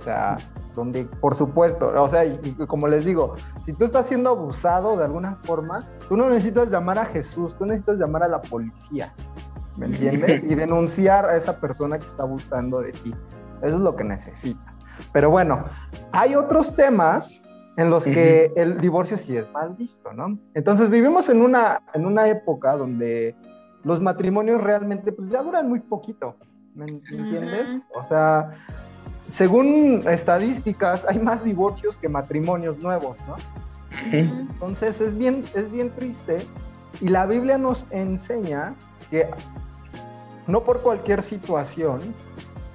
[0.00, 0.36] O sea,
[0.74, 5.04] donde, por supuesto, o sea, y, como les digo, si tú estás siendo abusado de
[5.04, 9.12] alguna forma, tú no necesitas llamar a Jesús, tú necesitas llamar a la policía,
[9.76, 10.42] ¿me entiendes?
[10.48, 13.14] Y denunciar a esa persona que está abusando de ti.
[13.62, 14.74] Eso es lo que necesitas.
[15.12, 15.64] Pero bueno,
[16.10, 17.40] hay otros temas
[17.76, 20.38] en los que el divorcio sí es mal visto, ¿no?
[20.54, 23.34] Entonces vivimos en una, en una época donde
[23.84, 26.36] los matrimonios realmente pues ya duran muy poquito,
[26.74, 27.82] ¿me, entiendes?
[27.94, 28.50] O sea,
[29.28, 33.36] según estadísticas hay más divorcios que matrimonios nuevos, ¿no?
[34.12, 36.46] Entonces es bien, es bien triste
[37.00, 38.74] y la Biblia nos enseña
[39.10, 39.28] que
[40.46, 42.00] no por cualquier situación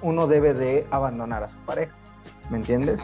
[0.02, 1.96] uno debe de abandonar a su pareja,
[2.50, 3.00] ¿me entiendes?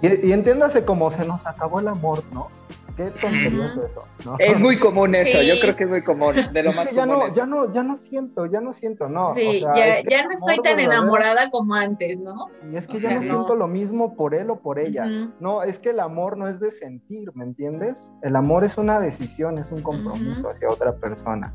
[0.00, 2.48] Y, y entiéndase como se nos acabó el amor, ¿no?
[2.98, 4.04] Qué tontería es eso.
[4.38, 7.32] Es muy común eso, yo creo que es muy común, de lo más ya no,
[7.34, 9.34] ya no, ya no siento, ya no siento, no.
[9.34, 12.48] Sí, ya, no estoy tan enamorada como antes, ¿no?
[12.70, 15.06] Y es que ya no, siento lo mismo por él o por ella.
[15.40, 18.10] No, es que el amor no es de sentir, ¿me entiendes?
[18.22, 21.54] El amor es una decisión, es un compromiso hacia otra persona.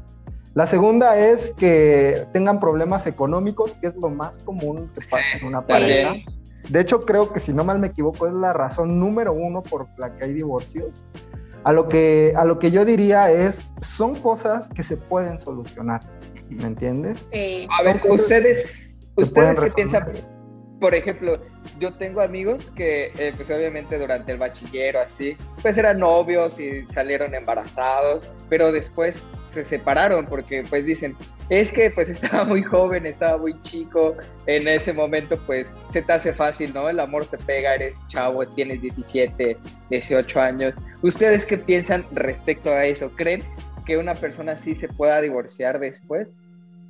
[0.54, 5.48] La segunda es que tengan problemas económicos, que es lo más común que pasa en
[5.48, 6.14] una pareja.
[6.70, 9.88] De hecho, creo que si no mal me equivoco, es la razón número uno por
[9.98, 11.04] la que hay divorcios.
[11.64, 16.02] A lo que, a lo que yo diría es, son cosas que se pueden solucionar,
[16.50, 17.24] ¿me entiendes?
[17.32, 17.68] Sí.
[17.70, 20.12] A ver, ustedes, ustedes qué piensan,
[20.84, 21.38] por ejemplo,
[21.80, 26.86] yo tengo amigos que, eh, pues obviamente durante el bachillero, así, pues eran novios y
[26.88, 31.16] salieron embarazados, pero después se separaron porque, pues dicen,
[31.48, 36.12] es que pues estaba muy joven, estaba muy chico, en ese momento pues se te
[36.12, 36.90] hace fácil, ¿no?
[36.90, 39.56] El amor te pega, eres chavo, tienes 17,
[39.90, 40.76] 18 años.
[41.02, 43.10] ¿Ustedes qué piensan respecto a eso?
[43.16, 43.42] ¿Creen
[43.86, 46.36] que una persona así se pueda divorciar después?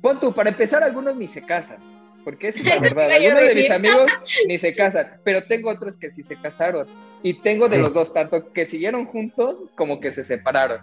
[0.02, 1.93] Pon tú, para empezar, algunos ni se casan,
[2.24, 3.10] porque es la verdad.
[3.10, 4.10] Algunos de mis amigos
[4.48, 6.86] ni se casan, pero tengo otros que sí se casaron.
[7.22, 10.80] Y tengo de los dos, tanto que siguieron juntos como que se separaron.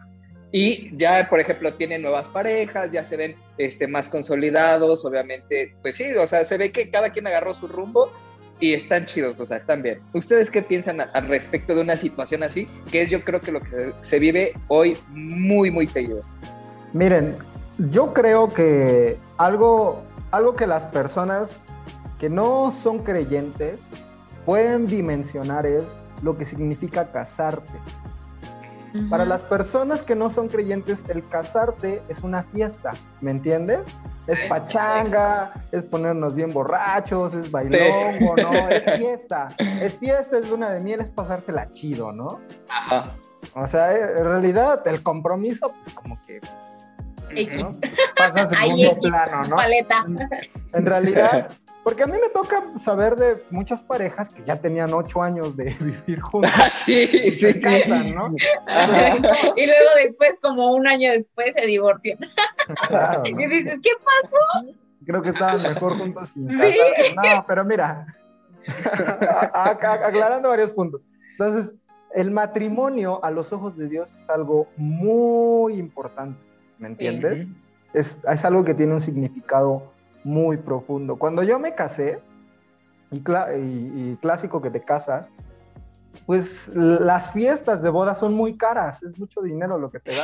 [0.51, 5.95] Y ya, por ejemplo, tienen nuevas parejas, ya se ven este, más consolidados, obviamente, pues
[5.95, 8.11] sí, o sea, se ve que cada quien agarró su rumbo
[8.59, 9.99] y están chidos, o sea, están bien.
[10.13, 12.67] ¿Ustedes qué piensan al respecto de una situación así?
[12.91, 16.21] Que es yo creo que lo que se vive hoy muy, muy seguido.
[16.93, 17.37] Miren,
[17.89, 21.61] yo creo que algo, algo que las personas
[22.19, 23.79] que no son creyentes
[24.45, 25.83] pueden dimensionar es
[26.21, 27.73] lo que significa casarte.
[29.09, 32.91] Para las personas que no son creyentes, el casarte es una fiesta,
[33.21, 33.79] ¿me entiendes?
[34.27, 38.51] Es pachanga, es ponernos bien borrachos, es bailongo, ¿no?
[38.69, 39.47] Es fiesta.
[39.57, 42.41] Es fiesta, es luna de miel, es pasársela chido, ¿no?
[42.67, 43.13] Ajá.
[43.55, 46.41] O sea, en realidad el compromiso, pues como que
[47.57, 47.77] ¿no?
[48.49, 49.55] Segundo plano, ¿no?
[49.55, 50.05] Paleta.
[50.73, 51.51] En realidad,
[51.83, 55.65] porque a mí me toca saber de muchas parejas que ya tenían ocho años de
[55.79, 56.51] vivir juntos.
[56.53, 57.83] Ah, sí, sí, sí.
[57.87, 58.33] ¿no?
[59.55, 62.19] Y luego después, como un año después, se divorcian.
[62.87, 64.75] Claro, y dices, ¿qué pasó?
[65.05, 66.77] Creo que estaban mejor juntos sin ¿Sí?
[67.15, 68.05] No, pero mira,
[69.53, 71.01] aclarando varios puntos.
[71.31, 71.73] Entonces,
[72.13, 76.39] el matrimonio a los ojos de Dios es algo muy importante,
[76.81, 77.47] ¿me entiendes?
[77.93, 81.15] Es, es algo que tiene un significado muy profundo.
[81.17, 82.19] Cuando yo me casé,
[83.11, 85.31] y, y, clásico que te casas,
[86.25, 90.21] pues las fiestas de boda son muy caras, es mucho dinero lo que te das.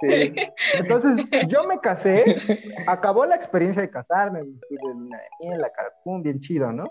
[0.00, 0.34] Sí.
[0.74, 2.24] Entonces yo me casé,
[2.86, 6.84] acabó la experiencia de casarme, fui de la caracún, bien chido, ¿no?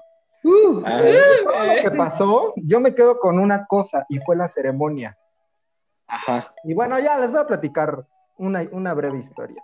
[0.43, 5.17] Uh, todo lo que pasó, yo me quedo con una cosa y fue la ceremonia.
[6.07, 6.53] Ajá.
[6.63, 8.05] Y bueno, ya les voy a platicar
[8.39, 9.61] una, una breve historia.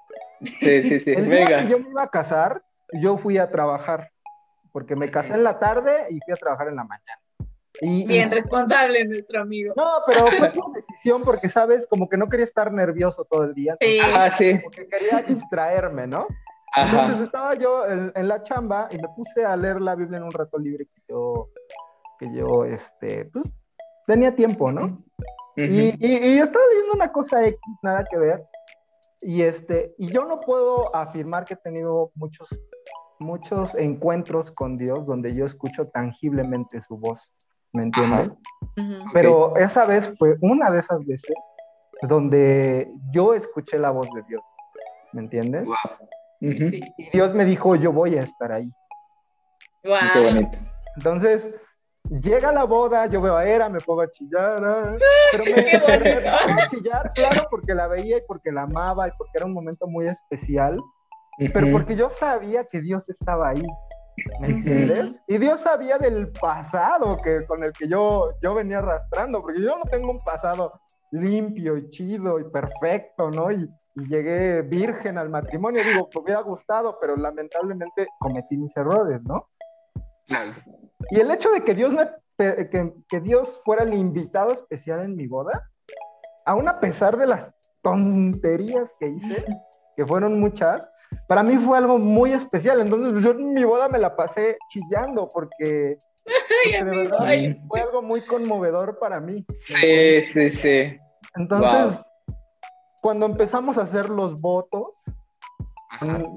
[0.60, 1.12] Sí, sí, sí.
[1.12, 2.62] El día que yo me iba a casar,
[2.94, 4.12] yo fui a trabajar,
[4.72, 7.20] porque me casé en la tarde y fui a trabajar en la mañana.
[7.82, 9.74] Y, Bien responsable nuestro amigo.
[9.76, 11.88] No, pero fue tu decisión porque, ¿sabes?
[11.88, 13.76] Como que no quería estar nervioso todo el día.
[13.82, 14.00] Sí.
[14.02, 14.60] Ah, sí.
[14.64, 16.28] Porque quería distraerme, ¿no?
[16.76, 20.32] Entonces estaba yo en, la chamba y me puse a leer la Biblia en un
[20.32, 21.50] rato libre que yo,
[22.20, 23.46] que yo, este, pues,
[24.06, 25.02] tenía tiempo, ¿no?
[25.56, 28.46] y, y, estaba leyendo una cosa X, nada que ver,
[29.22, 32.50] y, este, y yo no puedo afirmar que he tenido muchos,
[33.20, 37.32] muchos encuentros con Dios donde yo escucho tangiblemente su voz,
[37.74, 38.32] ¿me entiendes?
[39.14, 41.36] Pero esa vez fue una de esas veces
[42.02, 44.42] donde yo escuché la voz de Dios,
[45.14, 45.68] ¿me entiendes?
[46.40, 48.72] Y Dios me dijo, yo voy a estar ahí.
[49.82, 50.58] Qué bonito.
[50.98, 51.60] Entonces,
[52.10, 54.96] Llega la boda, yo veo a Era, me pongo a chillar, ah,
[55.32, 59.32] pero me, pongo a chillar, claro, porque la veía y porque la amaba y porque
[59.36, 60.78] era un momento muy especial,
[61.54, 63.66] pero porque yo sabía que Dios estaba ahí,
[64.40, 65.22] ¿me entiendes?
[65.28, 69.76] Y Dios sabía del pasado que, con el que yo, yo venía arrastrando, porque yo
[69.76, 70.74] no tengo un pasado
[71.12, 73.52] limpio y chido y perfecto, ¿no?
[73.52, 79.22] Y, y llegué virgen al matrimonio, digo, me hubiera gustado, pero lamentablemente cometí mis errores,
[79.24, 79.48] ¿no?
[80.28, 80.56] Claro.
[81.12, 82.08] Y el hecho de que Dios, me,
[82.38, 85.70] que, Dios fuera el invitado especial en mi boda,
[86.46, 89.46] aún a pesar de las tonterías que hice,
[89.96, 90.88] que fueron muchas,
[91.28, 92.82] para mí fue algo muy especial.
[92.82, 95.98] Entonces yo en mi boda me la pasé chillando porque,
[96.72, 97.28] de verdad
[97.68, 99.46] fue algo muy conmovedor para mí.
[99.60, 101.00] Sí, sí, sí.
[101.36, 102.02] Entonces,
[103.02, 104.88] cuando empezamos a hacer los votos,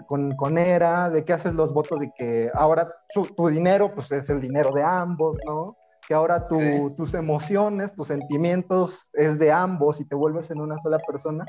[0.07, 4.31] con, con, ERA, de que haces los votos de que ahora tu, dinero pues es
[4.31, 5.77] el dinero de ambos, ¿no?
[6.07, 10.99] Que ahora tus emociones, tus sentimientos es de ambos y te vuelves en una sola
[10.99, 11.45] persona.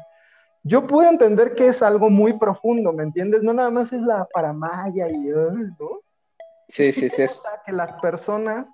[0.64, 3.44] Yo pude entender que es algo muy profundo, ¿me entiendes?
[3.44, 6.02] No nada más es la paramaya y, ¿no?
[6.68, 7.24] Sí, sí, sí.
[7.66, 8.68] Que las personas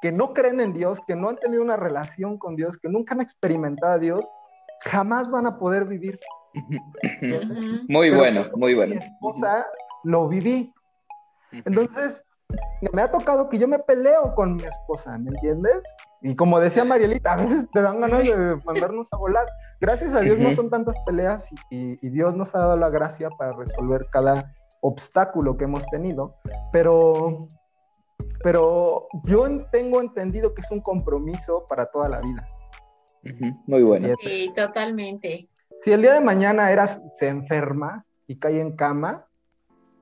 [0.00, 3.14] que no creen en Dios, que no han tenido una relación con Dios, que nunca
[3.14, 4.28] han experimentado a Dios,
[4.80, 6.20] jamás van a poder vivir
[7.88, 8.94] muy bueno, muy bueno.
[8.94, 9.66] Mi esposa
[10.04, 10.72] lo viví.
[11.52, 12.22] Entonces,
[12.92, 15.82] me ha tocado que yo me peleo con mi esposa, ¿me entiendes?
[16.22, 19.46] Y como decía Marielita, a veces te dan ganas de mandarnos a volar.
[19.80, 23.52] Gracias a Dios no son tantas peleas y, Dios nos ha dado la gracia para
[23.52, 26.36] resolver cada obstáculo que hemos tenido.
[26.72, 27.46] Pero
[28.42, 32.48] pero yo tengo entendido que es un compromiso para toda la vida.
[33.66, 34.14] Muy bueno.
[34.22, 35.48] Sí, totalmente.
[35.84, 39.26] Si el día de mañana eras, se enferma y cae en cama,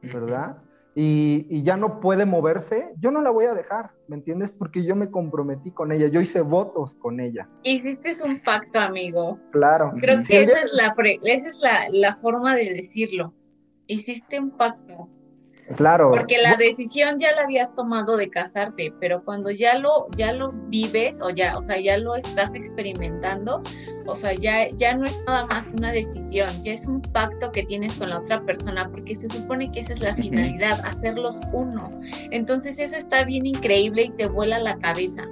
[0.01, 0.63] ¿verdad?
[0.95, 4.51] y, ya no puede moverse, yo no la voy a dejar, ¿me entiendes?
[4.51, 7.49] Porque yo me comprometí con ella, yo hice votos con ella.
[7.63, 9.39] Hiciste un pacto, amigo.
[9.51, 9.93] Claro.
[9.99, 13.33] Creo que esa es, la, esa es la, la forma de decirlo.
[13.87, 15.09] Hiciste un pacto.
[15.77, 16.11] Claro.
[16.11, 20.53] Porque la decisión ya la habías tomado de casarte, pero cuando ya lo, ya lo
[20.69, 23.63] vives o ya, o sea, ya lo estás experimentando,
[24.07, 27.63] o sea, ya, ya no es nada más una decisión, ya es un pacto que
[27.63, 31.91] tienes con la otra persona, porque se supone que esa es la finalidad, hacerlos uno.
[32.31, 35.23] Entonces eso está bien increíble y te vuela la cabeza.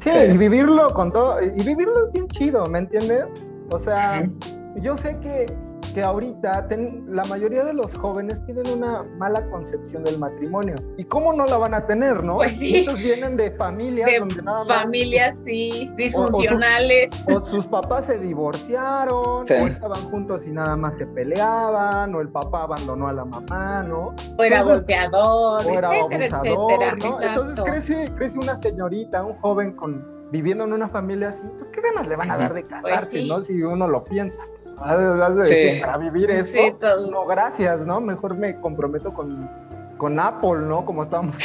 [0.00, 3.24] Sí, y vivirlo con todo, y vivirlo es bien chido, ¿me entiendes?
[3.70, 4.28] O sea,
[4.76, 5.46] yo sé que
[5.94, 6.66] que ahorita
[7.06, 10.74] la mayoría de los jóvenes tienen una mala concepción del matrimonio.
[10.98, 12.36] ¿Y cómo no la van a tener, no?
[12.36, 12.84] Pues sí.
[12.84, 14.82] Muchos vienen de familias donde nada más...
[14.82, 17.12] Familias, sí, disfuncionales.
[17.28, 22.28] O, sus papás se divorciaron, o estaban juntos y nada más se peleaban, o el
[22.28, 24.14] papá abandonó a la mamá, ¿no?
[24.36, 26.96] O era golpeador, o era etcétera, etcétera.
[26.96, 27.22] ¿no?
[27.22, 32.08] Entonces crece, crece una señorita, un joven con viviendo en una familia así, ¿qué ganas
[32.08, 33.40] le van a dar de pues casarse, no?
[33.40, 34.42] Si uno lo piensa
[34.76, 36.78] para vivir eso,
[37.10, 38.00] no, gracias, ¿no?
[38.00, 39.48] Mejor me comprometo con,
[39.96, 40.84] con Apple, ¿no?
[40.84, 41.36] Como estábamos.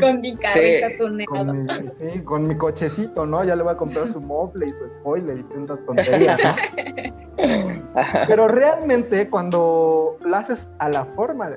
[0.00, 1.24] con mi carrito sí.
[1.26, 3.44] Con mi, sí, con mi cochecito, ¿no?
[3.44, 6.56] Ya le voy a comprar su mofle y su spoiler y tantas tonterías, ¿no?
[8.28, 11.50] Pero realmente cuando lo haces a la forma,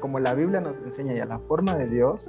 [0.00, 2.28] como la Biblia nos enseña, y a la forma de Dios,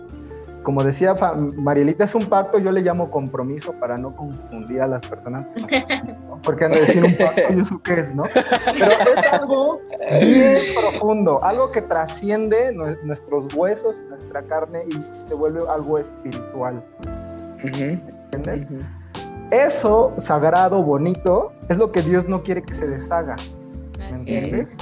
[0.64, 1.16] como decía
[1.56, 5.46] Marielita, es un pacto, yo le llamo compromiso para no confundir a las personas,
[6.44, 8.26] porque han de decir un pacto y eso qué es, ¿no?
[8.78, 9.80] Pero es algo
[10.22, 16.84] bien profundo, algo que trasciende nuestros huesos, nuestra carne y se vuelve algo espiritual.
[18.32, 18.68] ¿Entiendes?
[19.52, 23.38] Eso sagrado, bonito, es lo que Dios no quiere que se deshaga.
[23.98, 24.76] ¿Me entiendes?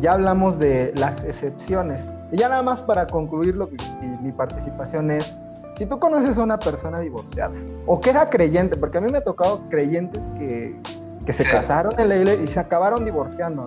[0.00, 3.76] Ya hablamos de las excepciones y ya nada más para concluir lo que,
[4.22, 5.36] mi participación es,
[5.76, 7.54] si tú conoces a una persona divorciada
[7.86, 10.74] o que era creyente, porque a mí me ha tocado creyentes que,
[11.30, 13.64] se casaron en la iglesia y se acabaron divorciando.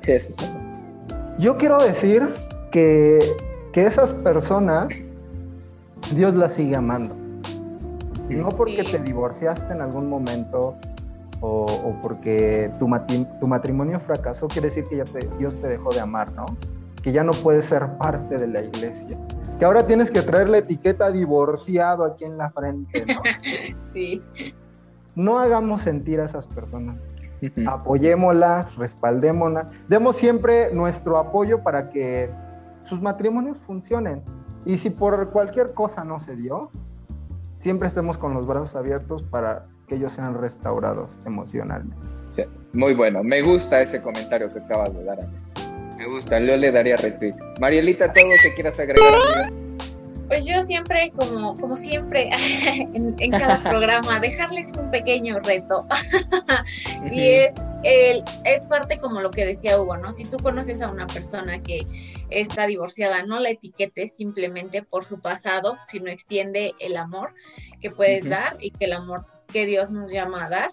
[0.00, 0.34] Sí, sí.
[1.38, 2.34] Yo quiero decir
[2.70, 3.20] que,
[3.74, 4.88] esas personas
[6.14, 7.16] Dios las sigue amando.
[8.28, 10.76] No porque te divorciaste en algún momento
[11.40, 12.88] o, porque tu,
[13.40, 15.04] tu, matrimonio fracasó, quiere decir que ya
[15.38, 16.44] Dios te dejó de amar, ¿no?
[17.02, 19.18] Que ya no puedes ser parte de la iglesia.
[19.58, 23.22] Que ahora tienes que traer la etiqueta divorciado aquí en la frente, ¿no?
[23.92, 24.22] sí.
[25.14, 26.96] No hagamos sentir a esas personas.
[27.66, 29.68] Apoyémoslas, respaldémoslas.
[29.88, 32.30] Demos siempre nuestro apoyo para que
[32.84, 34.22] sus matrimonios funcionen.
[34.64, 36.70] Y si por cualquier cosa no se dio,
[37.60, 41.96] siempre estemos con los brazos abiertos para que ellos sean restaurados emocionalmente.
[42.72, 45.18] muy bueno, me gusta ese comentario que acabas de dar.
[46.02, 47.34] Me gusta, yo le daría retweet.
[47.60, 49.52] Marielita, todo lo que quieras agregar.
[50.26, 52.28] Pues yo siempre, como, como siempre,
[52.74, 55.86] en, cada programa, dejarles un pequeño reto.
[57.12, 60.12] y es, el, es parte como lo que decía Hugo, ¿no?
[60.12, 61.86] Si tú conoces a una persona que
[62.30, 67.32] está divorciada, no la etiquetes simplemente por su pasado, sino extiende el amor
[67.80, 70.70] que puedes dar y que el amor que Dios nos llama a dar.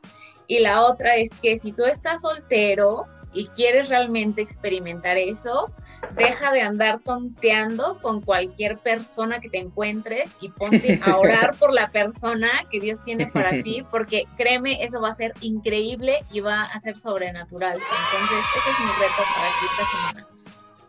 [0.47, 5.71] Y la otra es que si tú estás soltero, y quieres realmente experimentar eso,
[6.15, 11.73] deja de andar tonteando con cualquier persona que te encuentres y ponte a orar por
[11.73, 16.39] la persona que Dios tiene para ti, porque créeme, eso va a ser increíble y
[16.39, 17.73] va a ser sobrenatural.
[17.73, 20.29] Entonces, ese es mi reto para ti esta semana.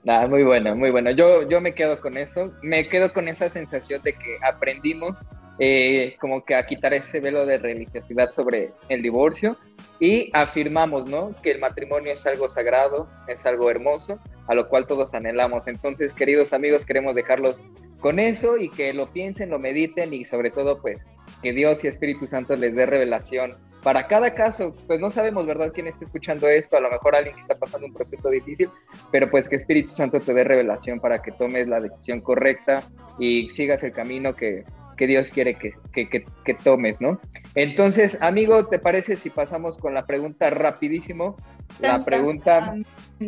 [0.02, 1.10] Nada, muy bueno, muy bueno.
[1.10, 5.18] Yo, yo me quedo con eso, me quedo con esa sensación de que aprendimos
[5.62, 9.58] eh, como que a quitar ese velo de religiosidad sobre el divorcio
[10.00, 11.36] y afirmamos, ¿no?
[11.42, 15.68] Que el matrimonio es algo sagrado, es algo hermoso, a lo cual todos anhelamos.
[15.68, 17.56] Entonces, queridos amigos, queremos dejarlos
[18.00, 21.06] con eso y que lo piensen, lo mediten y sobre todo, pues,
[21.42, 23.50] que Dios y Espíritu Santo les dé revelación
[23.82, 27.34] para cada caso, pues no sabemos, ¿verdad?, quién está escuchando esto, a lo mejor alguien
[27.34, 28.68] que está pasando un proceso difícil,
[29.10, 32.82] pero pues que Espíritu Santo te dé revelación para que tomes la decisión correcta
[33.18, 34.64] y sigas el camino que,
[35.00, 37.18] que Dios quiere que, que, tomes, ¿no?
[37.54, 41.36] Entonces, amigo, ¿te parece si pasamos con la pregunta rapidísimo?
[41.80, 42.74] La pregunta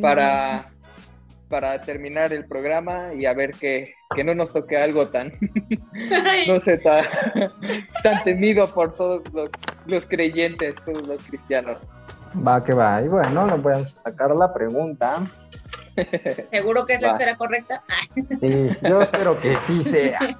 [0.02, 0.66] para,
[1.48, 5.32] para terminar el programa y a ver que, que no nos toque algo tan,
[6.46, 7.06] no sé, tan,
[8.02, 9.50] tan, temido por todos los,
[9.86, 11.86] los creyentes, todos los cristianos.
[12.46, 13.00] Va que va.
[13.00, 15.22] Y bueno, nos voy a sacar la pregunta.
[16.50, 17.82] ¿Seguro que es la esfera correcta?
[18.40, 20.36] sí, yo espero que sí sea.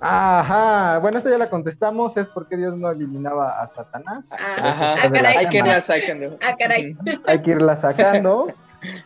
[0.00, 4.28] Ajá, bueno, esta ya la contestamos, es porque Dios no eliminaba a Satanás.
[4.32, 5.36] Ah, Ajá, ah, caray.
[5.36, 6.38] Hay que irla sacando.
[6.42, 6.96] Ah, caray.
[7.26, 8.48] Hay que irla sacando.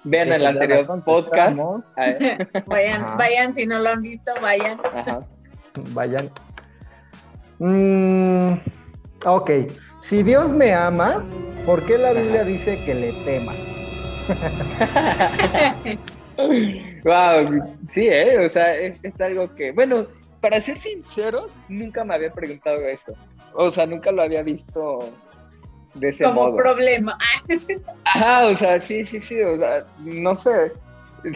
[0.02, 1.58] Vean el anterior podcast.
[2.66, 4.80] Vayan, vayan, si no lo han visto, vayan.
[4.92, 5.20] Ajá.
[5.90, 6.30] Vayan.
[7.60, 8.54] Mm,
[9.24, 9.50] ok,
[10.00, 11.24] si Dios me ama,
[11.66, 13.52] ¿por qué la Biblia dice que le tema?
[17.04, 18.44] wow, sí, ¿eh?
[18.44, 20.06] o sea, es, es, algo que, bueno,
[20.40, 23.12] para ser sinceros, nunca me había preguntado eso.
[23.54, 24.98] O sea, nunca lo había visto
[25.94, 27.18] de ese Como problema.
[28.04, 30.72] Ajá, o sea, sí, sí, sí, o sea, no sé.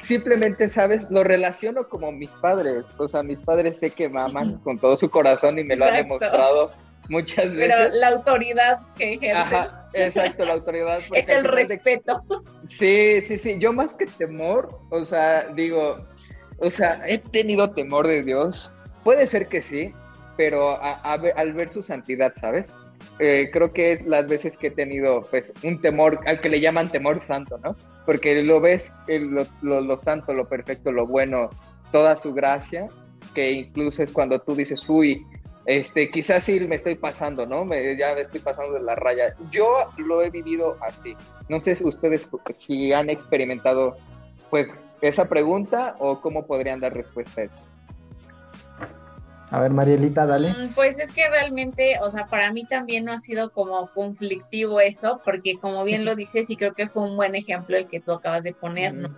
[0.00, 1.06] Simplemente, ¿sabes?
[1.10, 2.86] Lo relaciono como mis padres.
[2.98, 5.86] O sea, mis padres sé que me aman con todo su corazón y me lo
[5.86, 6.70] han demostrado
[7.08, 7.74] muchas veces.
[7.74, 9.32] Pero la autoridad que ejerce.
[9.32, 11.00] Ajá, exacto, la autoridad.
[11.12, 12.22] Es el respeto.
[12.66, 13.56] Sí, sí, sí.
[13.58, 16.06] Yo más que temor, o sea, digo,
[16.58, 18.72] o sea, he tenido temor de Dios,
[19.04, 19.92] Puede ser que sí,
[20.36, 22.72] pero al ver su santidad, ¿sabes?
[23.18, 26.60] Eh, creo que es las veces que he tenido pues un temor, al que le
[26.60, 27.76] llaman temor santo, ¿no?
[28.06, 28.92] Porque lo ves,
[29.60, 31.50] lo, santo, lo perfecto, lo bueno,
[31.90, 32.88] toda su gracia,
[33.34, 35.26] que incluso es cuando tú dices, uy,
[35.66, 37.64] este, quizás sí me estoy pasando, ¿no?
[37.64, 39.34] Me, ya me estoy pasando de la raya.
[39.50, 41.16] Yo lo he vivido así.
[41.48, 43.96] No sé si ustedes si han experimentado
[44.50, 44.68] pues
[45.00, 47.56] esa pregunta o cómo podrían dar respuesta a eso.
[49.50, 50.50] A ver, Marielita, dale.
[50.50, 54.80] Mm, pues es que realmente, o sea, para mí también no ha sido como conflictivo
[54.80, 58.00] eso, porque como bien lo dices, y creo que fue un buen ejemplo el que
[58.00, 59.14] tú acabas de poner, ¿no?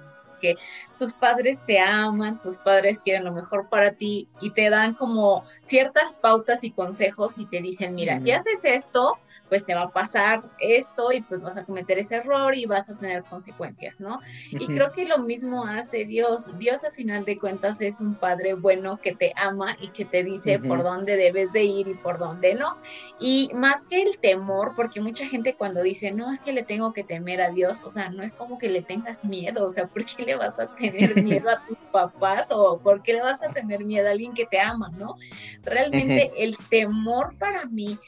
[0.98, 5.44] Tus padres te aman, tus padres quieren lo mejor para ti y te dan como
[5.62, 9.18] ciertas pautas y consejos y te dicen, mira, si haces esto,
[9.48, 12.88] pues te va a pasar esto y pues vas a cometer ese error y vas
[12.88, 14.20] a tener consecuencias, ¿no?
[14.50, 16.46] Y creo que lo mismo hace Dios.
[16.58, 20.24] Dios a final de cuentas es un padre bueno que te ama y que te
[20.24, 22.78] dice por dónde debes de ir y por dónde no.
[23.18, 26.92] Y más que el temor, porque mucha gente cuando dice, no, es que le tengo
[26.92, 29.86] que temer a Dios, o sea, no es como que le tengas miedo, o sea,
[29.94, 33.42] ¿por qué le vas a tener miedo a tus papás o por qué le vas
[33.42, 35.16] a tener miedo a alguien que te ama, ¿no?
[35.62, 37.98] Realmente el temor para mí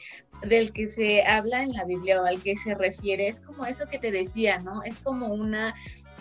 [0.41, 3.87] del que se habla en la Biblia o al que se refiere es como eso
[3.89, 4.83] que te decía, ¿no?
[4.83, 5.73] Es como una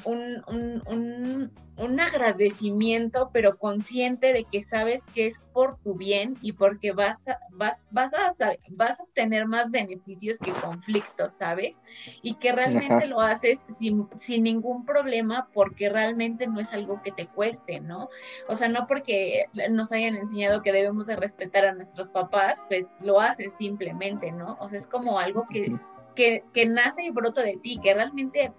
[0.04, 6.36] un, un, un, un, agradecimiento, pero consciente de que sabes que es por tu bien
[6.42, 8.30] y porque vas a, vas, vas a,
[8.70, 11.76] vas a obtener más beneficios que conflictos, ¿sabes?
[12.22, 17.12] Y que realmente lo haces sin, sin ningún problema porque realmente no es algo que
[17.12, 18.08] te cueste, ¿no?
[18.48, 22.86] O sea, no porque nos hayan enseñado que debemos de respetar a nuestros papás, pues
[23.00, 24.56] lo haces simplemente, ¿no?
[24.60, 25.76] O sea, es como algo que,
[26.14, 28.52] que, que nace y brota de ti, que realmente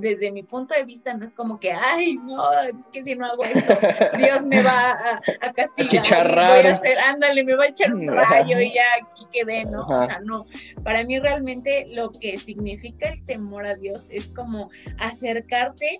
[0.00, 3.26] desde mi punto de vista no es como que, ay, no, es que si no
[3.26, 3.78] hago esto,
[4.16, 6.34] Dios me va a, a castigar.
[6.34, 9.84] Voy a hacer, ándale, me va a echar un rayo y ya aquí quedé, ¿no?
[9.86, 10.44] O sea, no.
[10.82, 15.98] Para mí realmente lo que significa el temor a Dios es como acercarte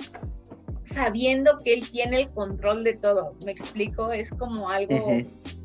[0.84, 3.34] sabiendo que Él tiene el control de todo.
[3.44, 5.18] Me explico, es como algo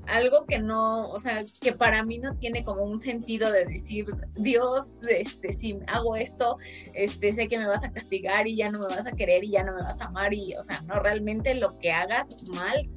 [0.10, 4.08] algo que no, o sea, que para mí no tiene como un sentido de decir,
[4.34, 6.58] Dios, este, si hago esto,
[6.94, 9.52] este, sé que me vas a castigar y ya no me vas a querer y
[9.52, 12.90] ya no me vas a amar y, o sea, no, realmente lo que hagas mal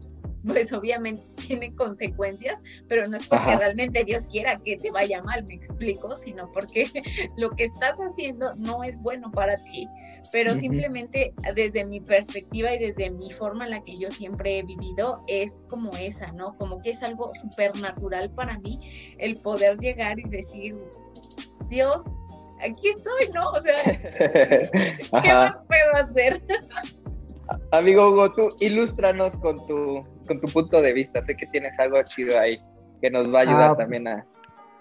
[0.47, 5.45] pues obviamente tiene consecuencias, pero no es porque realmente Dios quiera que te vaya mal,
[5.45, 6.91] me explico, sino porque
[7.37, 9.89] lo que estás haciendo no es bueno para ti,
[10.31, 14.63] pero simplemente desde mi perspectiva y desde mi forma en la que yo siempre he
[14.63, 16.57] vivido es como esa, ¿no?
[16.57, 18.79] Como que es algo supernatural para mí
[19.19, 20.77] el poder llegar y decir,
[21.69, 22.05] Dios,
[22.61, 23.51] aquí estoy, ¿no?
[23.51, 26.43] O sea, ¿qué más puedo hacer?
[27.71, 31.23] Amigo Hugo, tú ilústranos con tu, con tu punto de vista.
[31.23, 32.61] Sé que tienes algo chido ahí
[33.01, 34.27] que nos va a ayudar ah, también a.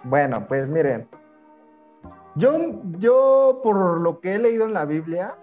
[0.04, 1.08] Bueno, pues miren.
[2.36, 5.36] Yo, yo, por lo que he leído en la Biblia,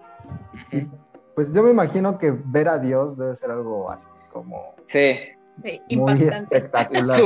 [1.35, 4.75] pues yo me imagino que ver a Dios debe ser algo así como.
[4.85, 5.17] Sí.
[5.63, 6.57] Sí, impactante.
[6.57, 7.19] Espectacular.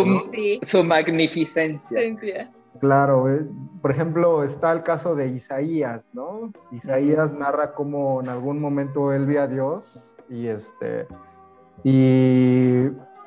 [0.62, 2.00] Su, magnificencia.
[2.80, 3.46] Claro, eh,
[3.80, 6.52] por ejemplo, está el caso de Isaías, ¿no?
[6.72, 11.06] Isaías narra cómo en algún momento él ve a Dios y este
[11.84, 12.86] y,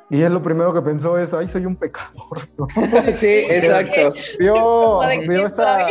[0.09, 2.47] y él lo primero que pensó es, ay, soy un pecador.
[3.15, 4.13] Sí, exacto.
[4.39, 5.87] Vio, vio esa,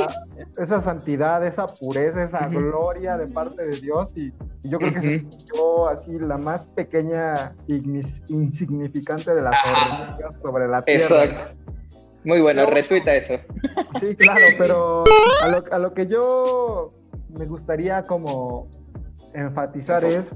[0.56, 4.32] esa, santidad, esa pureza, esa gloria de parte de Dios y,
[4.62, 7.54] yo creo que se sintió así la más pequeña
[8.28, 11.24] insignificante de las ah, sobre la tierra.
[11.24, 11.63] Exacto.
[12.24, 13.34] Muy bueno, retuita eso.
[14.00, 15.04] Sí, claro, pero
[15.42, 16.88] a lo, a lo que yo
[17.38, 18.68] me gustaría como
[19.34, 20.34] enfatizar es,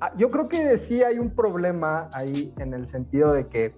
[0.00, 3.70] ah, yo creo que sí hay un problema ahí en el sentido de que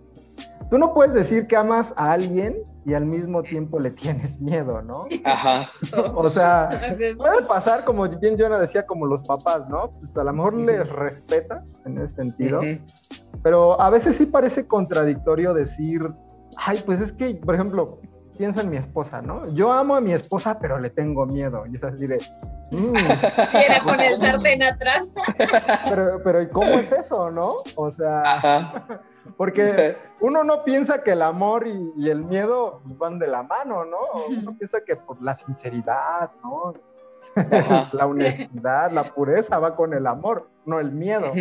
[0.70, 4.82] tú no puedes decir que amas a alguien y al mismo tiempo le tienes miedo,
[4.82, 5.06] ¿no?
[5.24, 5.68] Ajá.
[6.14, 9.90] o sea, puede pasar, como bien Jonah decía, como los papás, ¿no?
[9.90, 12.60] Pues a lo mejor les respetas en ese sentido,
[13.42, 16.02] pero a veces sí parece contradictorio decir,
[16.58, 18.00] ay, pues es que, por ejemplo,
[18.36, 19.46] piensa en mi esposa, ¿no?
[19.46, 21.64] Yo amo a mi esposa, pero le tengo miedo.
[21.66, 22.18] Y es así de...
[22.70, 22.92] Mm,
[23.84, 25.08] con el sartén atrás.
[25.88, 27.56] pero, pero ¿y cómo es eso, no?
[27.76, 28.86] O sea,
[29.36, 33.98] porque uno no piensa que el amor y, el miedo van de la mano, ¿no?
[34.28, 36.74] Uno piensa que por la sinceridad, ¿no?
[37.92, 41.32] la honestidad, la pureza va con el amor, no el miedo.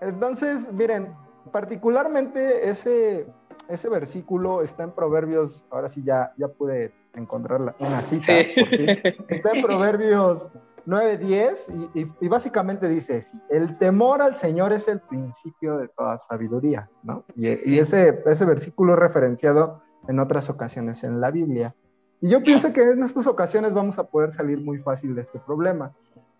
[0.00, 1.14] Entonces, miren,
[1.52, 3.26] particularmente ese
[3.68, 9.62] ese versículo está en Proverbios, ahora sí ya, ya pude encontrar una cita, está en
[9.62, 10.50] Proverbios
[10.86, 16.18] 9, 10 y, básicamente dice, sí, el temor al Señor es el principio de toda
[16.18, 17.24] sabiduría, ¿no?
[17.36, 21.74] Y, ese, ese versículo es referenciado en otras ocasiones en la Biblia.
[22.20, 25.38] Y yo pienso que en estas ocasiones vamos a poder salir muy fácil de este
[25.38, 25.92] problema,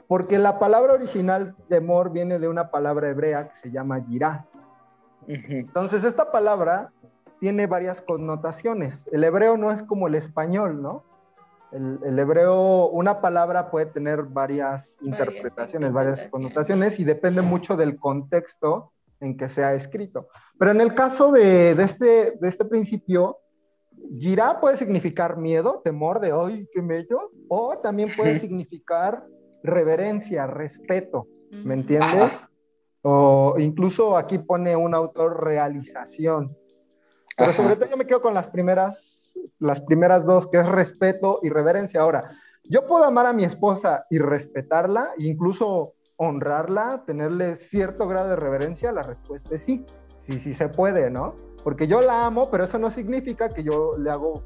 [0.06, 4.46] porque la palabra original temor viene de una palabra hebrea que se llama yirá.
[5.26, 6.92] Entonces, esta palabra
[7.40, 9.04] tiene varias connotaciones.
[9.12, 11.04] El hebreo no es como el español, ¿no?
[11.72, 18.92] El, hebreo, una palabra puede tener varias, interpretaciones, varias connotaciones y depende mucho del contexto
[19.18, 20.28] en que sea escrito.
[20.56, 23.38] Pero en el caso de, este, de este principio,
[24.12, 29.24] Girá puede significar miedo, temor de hoy, qué mello, o también puede significar
[29.64, 32.32] reverencia, respeto, ¿me entiendes?
[33.02, 36.56] O incluso aquí pone un autor realización.
[37.36, 41.40] Pero sobre todo yo me quedo con las primeras, las primeras dos, que es respeto
[41.42, 42.00] y reverencia.
[42.00, 42.30] Ahora,
[42.64, 48.36] yo puedo amar a mi esposa y respetarla, e incluso honrarla, tenerle cierto grado de
[48.36, 49.84] reverencia, la respuesta es sí,
[50.26, 51.34] sí, sí se puede, ¿no?
[51.62, 54.44] Porque yo la amo, pero eso no significa que yo le hago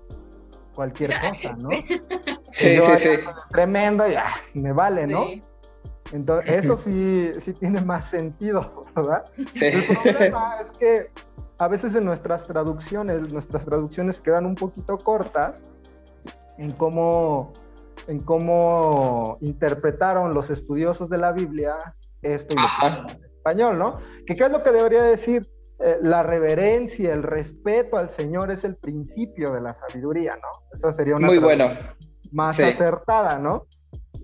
[0.74, 1.68] cualquier cosa, ¿no?
[2.54, 3.08] Sí, sí, sí.
[3.50, 5.26] Tremendo y ah, me vale, ¿no?
[6.12, 9.24] Entonces, eso sí, sí tiene más sentido, ¿verdad?
[9.52, 9.66] Sí.
[9.66, 11.10] El problema es que
[11.58, 15.64] a veces en nuestras traducciones, nuestras traducciones quedan un poquito cortas
[16.56, 17.52] en cómo,
[18.06, 21.76] en cómo interpretaron los estudiosos de la Biblia
[22.22, 23.98] esto en español, ¿no?
[24.26, 25.48] ¿Qué es lo que debería decir?
[25.80, 30.76] Eh, la reverencia, el respeto al Señor es el principio de la sabiduría, ¿no?
[30.76, 31.68] Esa sería una Muy bueno.
[32.32, 33.66] más acertada, ¿no?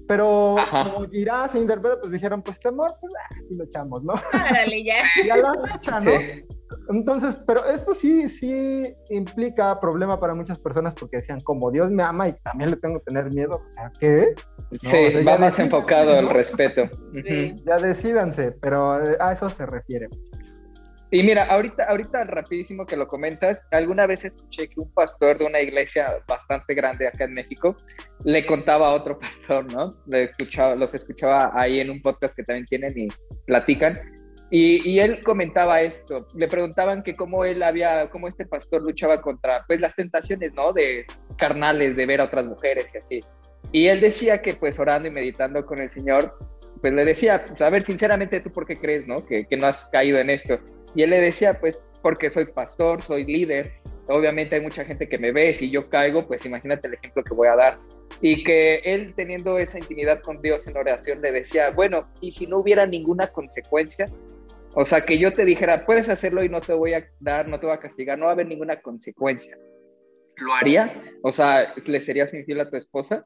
[0.07, 4.15] Pero como dirá, se interpreta, pues dijeron, pues temor, pues aquí lo echamos, ¿no?
[4.33, 4.95] Árale, ya.
[5.25, 6.13] y a la fecha, ¿no?
[6.91, 12.03] Entonces, pero esto sí, sí implica problema para muchas personas porque decían, como Dios me
[12.03, 14.35] ama y también le tengo que tener miedo, o sea, ¿qué?
[14.73, 16.83] sí, va más enfocado el respeto.
[17.65, 20.09] Ya decídanse, pero eh, a eso se refiere.
[21.11, 25.47] Y mira, ahorita, ahorita rapidísimo que lo comentas, alguna vez escuché que un pastor de
[25.47, 27.77] una iglesia bastante grande acá en México
[28.25, 29.95] le contaba a otro pastor, ¿no?
[30.07, 33.09] Le escuchaba, los escuchaba ahí en un podcast que también tienen y
[33.47, 34.01] platican.
[34.51, 39.21] Y, y, él comentaba esto, le preguntaban que cómo él había, cómo este pastor luchaba
[39.21, 40.73] contra, pues, las tentaciones, ¿no?
[40.73, 41.07] De
[41.39, 43.21] carnales, de ver a otras mujeres y así.
[43.73, 46.37] Y él decía que, pues, orando y meditando con el Señor,
[46.85, 49.25] pues le decía, pues, a ver, sinceramente, ¿tú por qué crees, no?
[49.25, 50.59] Que, que no has caído en esto.
[50.95, 53.73] Y él le decía, pues, porque soy pastor, soy líder,
[54.07, 57.33] obviamente hay mucha gente que me ve, si yo caigo, pues imagínate el ejemplo que
[57.33, 57.79] voy a dar.
[58.21, 62.47] Y que él teniendo esa intimidad con Dios en oración le decía, bueno, y si
[62.47, 64.05] no hubiera ninguna consecuencia,
[64.75, 67.59] o sea, que yo te dijera, puedes hacerlo y no te voy a dar, no
[67.59, 69.57] te voy a castigar, no va a haber ninguna consecuencia.
[70.37, 70.95] ¿Lo harías?
[71.23, 73.25] O sea, ¿le serías infiel a tu esposa?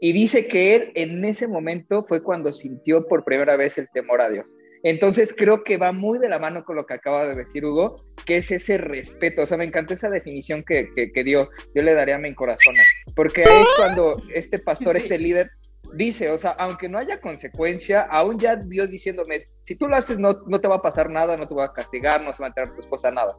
[0.00, 4.20] Y dice que él en ese momento fue cuando sintió por primera vez el temor
[4.20, 4.46] a Dios.
[4.84, 8.04] Entonces creo que va muy de la mano con lo que acaba de decir Hugo,
[8.24, 9.42] que es ese respeto.
[9.42, 11.48] O sea, me encantó esa definición que, que, dio.
[11.74, 12.76] Yo le daría a mi corazón.
[13.16, 15.50] Porque ahí es cuando este pastor, este líder,
[15.94, 20.18] dice, o sea, aunque no haya consecuencia, aún ya Dios diciéndome, si tú lo haces
[20.18, 22.46] no, no te va a pasar nada, no te va a castigar, no se va
[22.46, 23.36] a enterar tu esposa nada.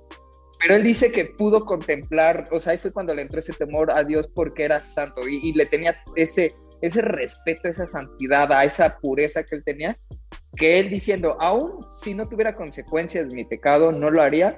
[0.60, 3.92] Pero él dice que pudo contemplar, o sea, ahí fue cuando le entró ese temor
[3.92, 8.98] a Dios porque era santo y, le tenía ese, ese respeto, esa santidad, a esa
[9.00, 9.96] pureza que él tenía,
[10.58, 14.56] que él diciendo, aún si no tuviera consecuencias mi pecado, no lo haría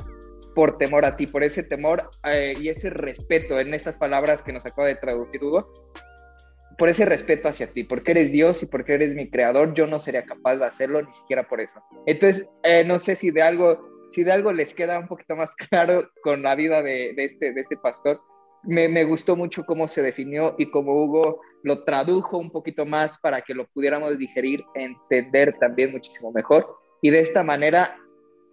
[0.55, 4.51] por temor a ti, por ese temor eh, y ese respeto en estas palabras que
[4.51, 5.71] nos acaba de traducir Hugo,
[6.77, 9.99] por ese respeto hacia ti, porque eres Dios y porque eres mi creador, yo no
[9.99, 11.79] sería capaz de hacerlo ni siquiera por eso.
[12.07, 15.55] Entonces, eh, no sé si de algo, si de algo les queda un poquito más
[15.69, 18.21] claro con la vida de, este, de este pastor,
[18.63, 23.17] me, me, gustó mucho cómo se definió y cómo Hugo lo tradujo un poquito más
[23.17, 26.67] para que lo pudiéramos digerir, entender también muchísimo mejor
[27.01, 27.97] y de esta manera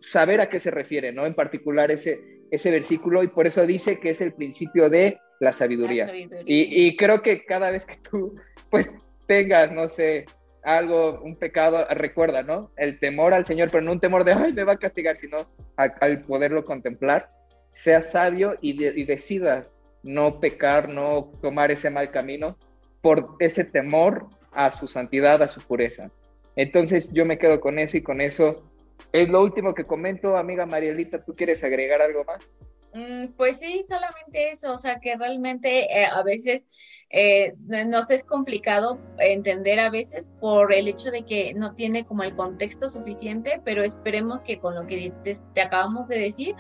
[0.01, 1.27] saber a qué se refiere, ¿no?
[1.27, 5.53] En particular ese, ese versículo y por eso dice que es el principio de la
[5.53, 6.11] sabiduría.
[6.45, 8.35] Y, y, creo que cada vez que tú,
[8.71, 8.91] pues,
[9.27, 10.27] tengas, no sé,
[10.63, 12.71] algo, un pecado, recuerda, ¿no?
[12.77, 15.49] El temor al Señor, pero no un temor de, ay, me va a castigar, sino
[15.77, 17.31] al poderlo contemplar,
[17.71, 22.57] seas sabio y, y decidas no pecar, no tomar ese mal camino
[23.03, 26.11] por ese temor a su santidad, a su pureza.
[26.57, 28.65] Entonces yo me quedo con eso y con eso
[29.13, 32.53] es lo último que comento, amiga Marielita, ¿tú quieres agregar algo más?
[32.95, 36.67] Mm, pues sí, solamente eso, o sea que realmente eh, a veces
[37.11, 37.55] eh,
[37.87, 42.35] nos es complicado entender a veces por el hecho de que no tiene como el
[42.35, 46.55] contexto suficiente, pero esperemos que con lo que te, acabamos de decir,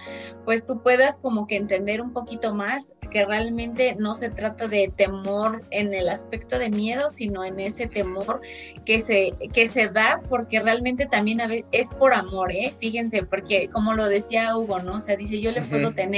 [0.44, 4.92] pues tú puedas como que entender un poquito más que realmente no se trata de
[4.94, 8.42] temor en el aspecto de miedo, sino en ese temor
[8.84, 12.74] que se, que se da porque realmente también a veces es por amor, ¿eh?
[12.78, 14.96] Fíjense, porque como lo decía Hugo, ¿no?
[14.96, 16.17] O sea, dice, yo le puedo tener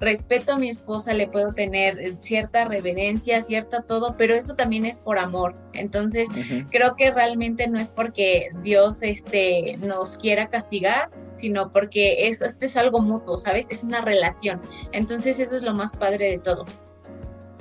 [0.00, 4.98] respeto a mi esposa, le puedo tener cierta reverencia, cierta todo, pero eso también es
[4.98, 5.54] por amor.
[5.72, 6.28] Entonces,
[6.70, 12.64] creo que realmente no es porque Dios este, nos quiera castigar, sino porque es, esto
[12.64, 13.66] es algo mutuo, ¿sabes?
[13.70, 14.60] Es una relación.
[14.92, 16.64] Entonces, eso es lo más padre de todo.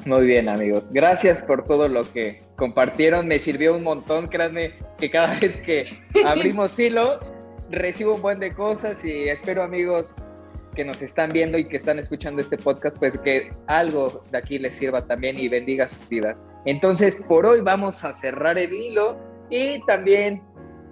[0.06, 0.88] Muy bien, amigos.
[0.92, 3.28] Gracias por todo lo que compartieron.
[3.28, 4.28] Me sirvió un montón.
[4.28, 5.90] Créanme que cada vez que
[6.26, 7.20] abrimos hilo,
[7.72, 10.14] recibo un buen de cosas y espero, amigos,
[10.76, 14.60] que nos están viendo y que están escuchando este podcast, pues que algo de aquí
[14.60, 16.38] les sirva también y bendiga sus vidas.
[16.66, 19.18] Entonces, por hoy vamos a cerrar el hilo
[19.50, 20.44] y también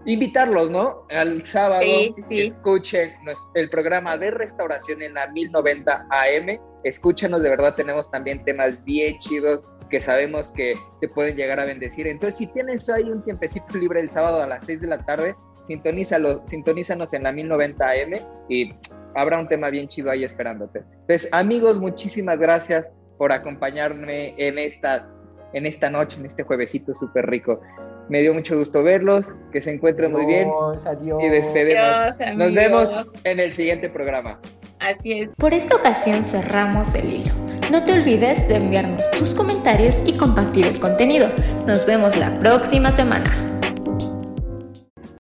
[0.05, 1.05] invitarlos, ¿no?
[1.09, 1.84] Al sábado
[2.29, 3.13] escuchen
[3.55, 6.59] el programa de restauración en la 1090 AM.
[6.84, 11.65] Escúchenos, de verdad tenemos también temas bien chidos que sabemos que te pueden llegar a
[11.65, 12.07] bendecir.
[12.07, 15.36] Entonces, si tienes ahí un tiempecito libre el sábado a las 6 de la tarde,
[15.68, 18.14] sintonízalo, sintonízanos en la 1090 AM
[18.49, 18.74] y
[19.16, 20.84] habrá un tema bien chido ahí esperándote.
[21.01, 25.07] Entonces, amigos, muchísimas gracias por acompañarme en esta,
[25.53, 27.61] en esta noche, en este juevesito súper rico.
[28.09, 30.49] Me dio mucho gusto verlos, que se encuentren muy bien.
[30.86, 31.24] Adiós.
[31.24, 32.20] Y despedimos.
[32.36, 34.39] Nos vemos en el siguiente programa.
[34.80, 35.32] Así es.
[35.38, 37.34] Por esta ocasión cerramos el hilo.
[37.72, 41.30] No te olvides de enviarnos tus comentarios y compartir el contenido.
[41.66, 43.53] Nos vemos la próxima semana.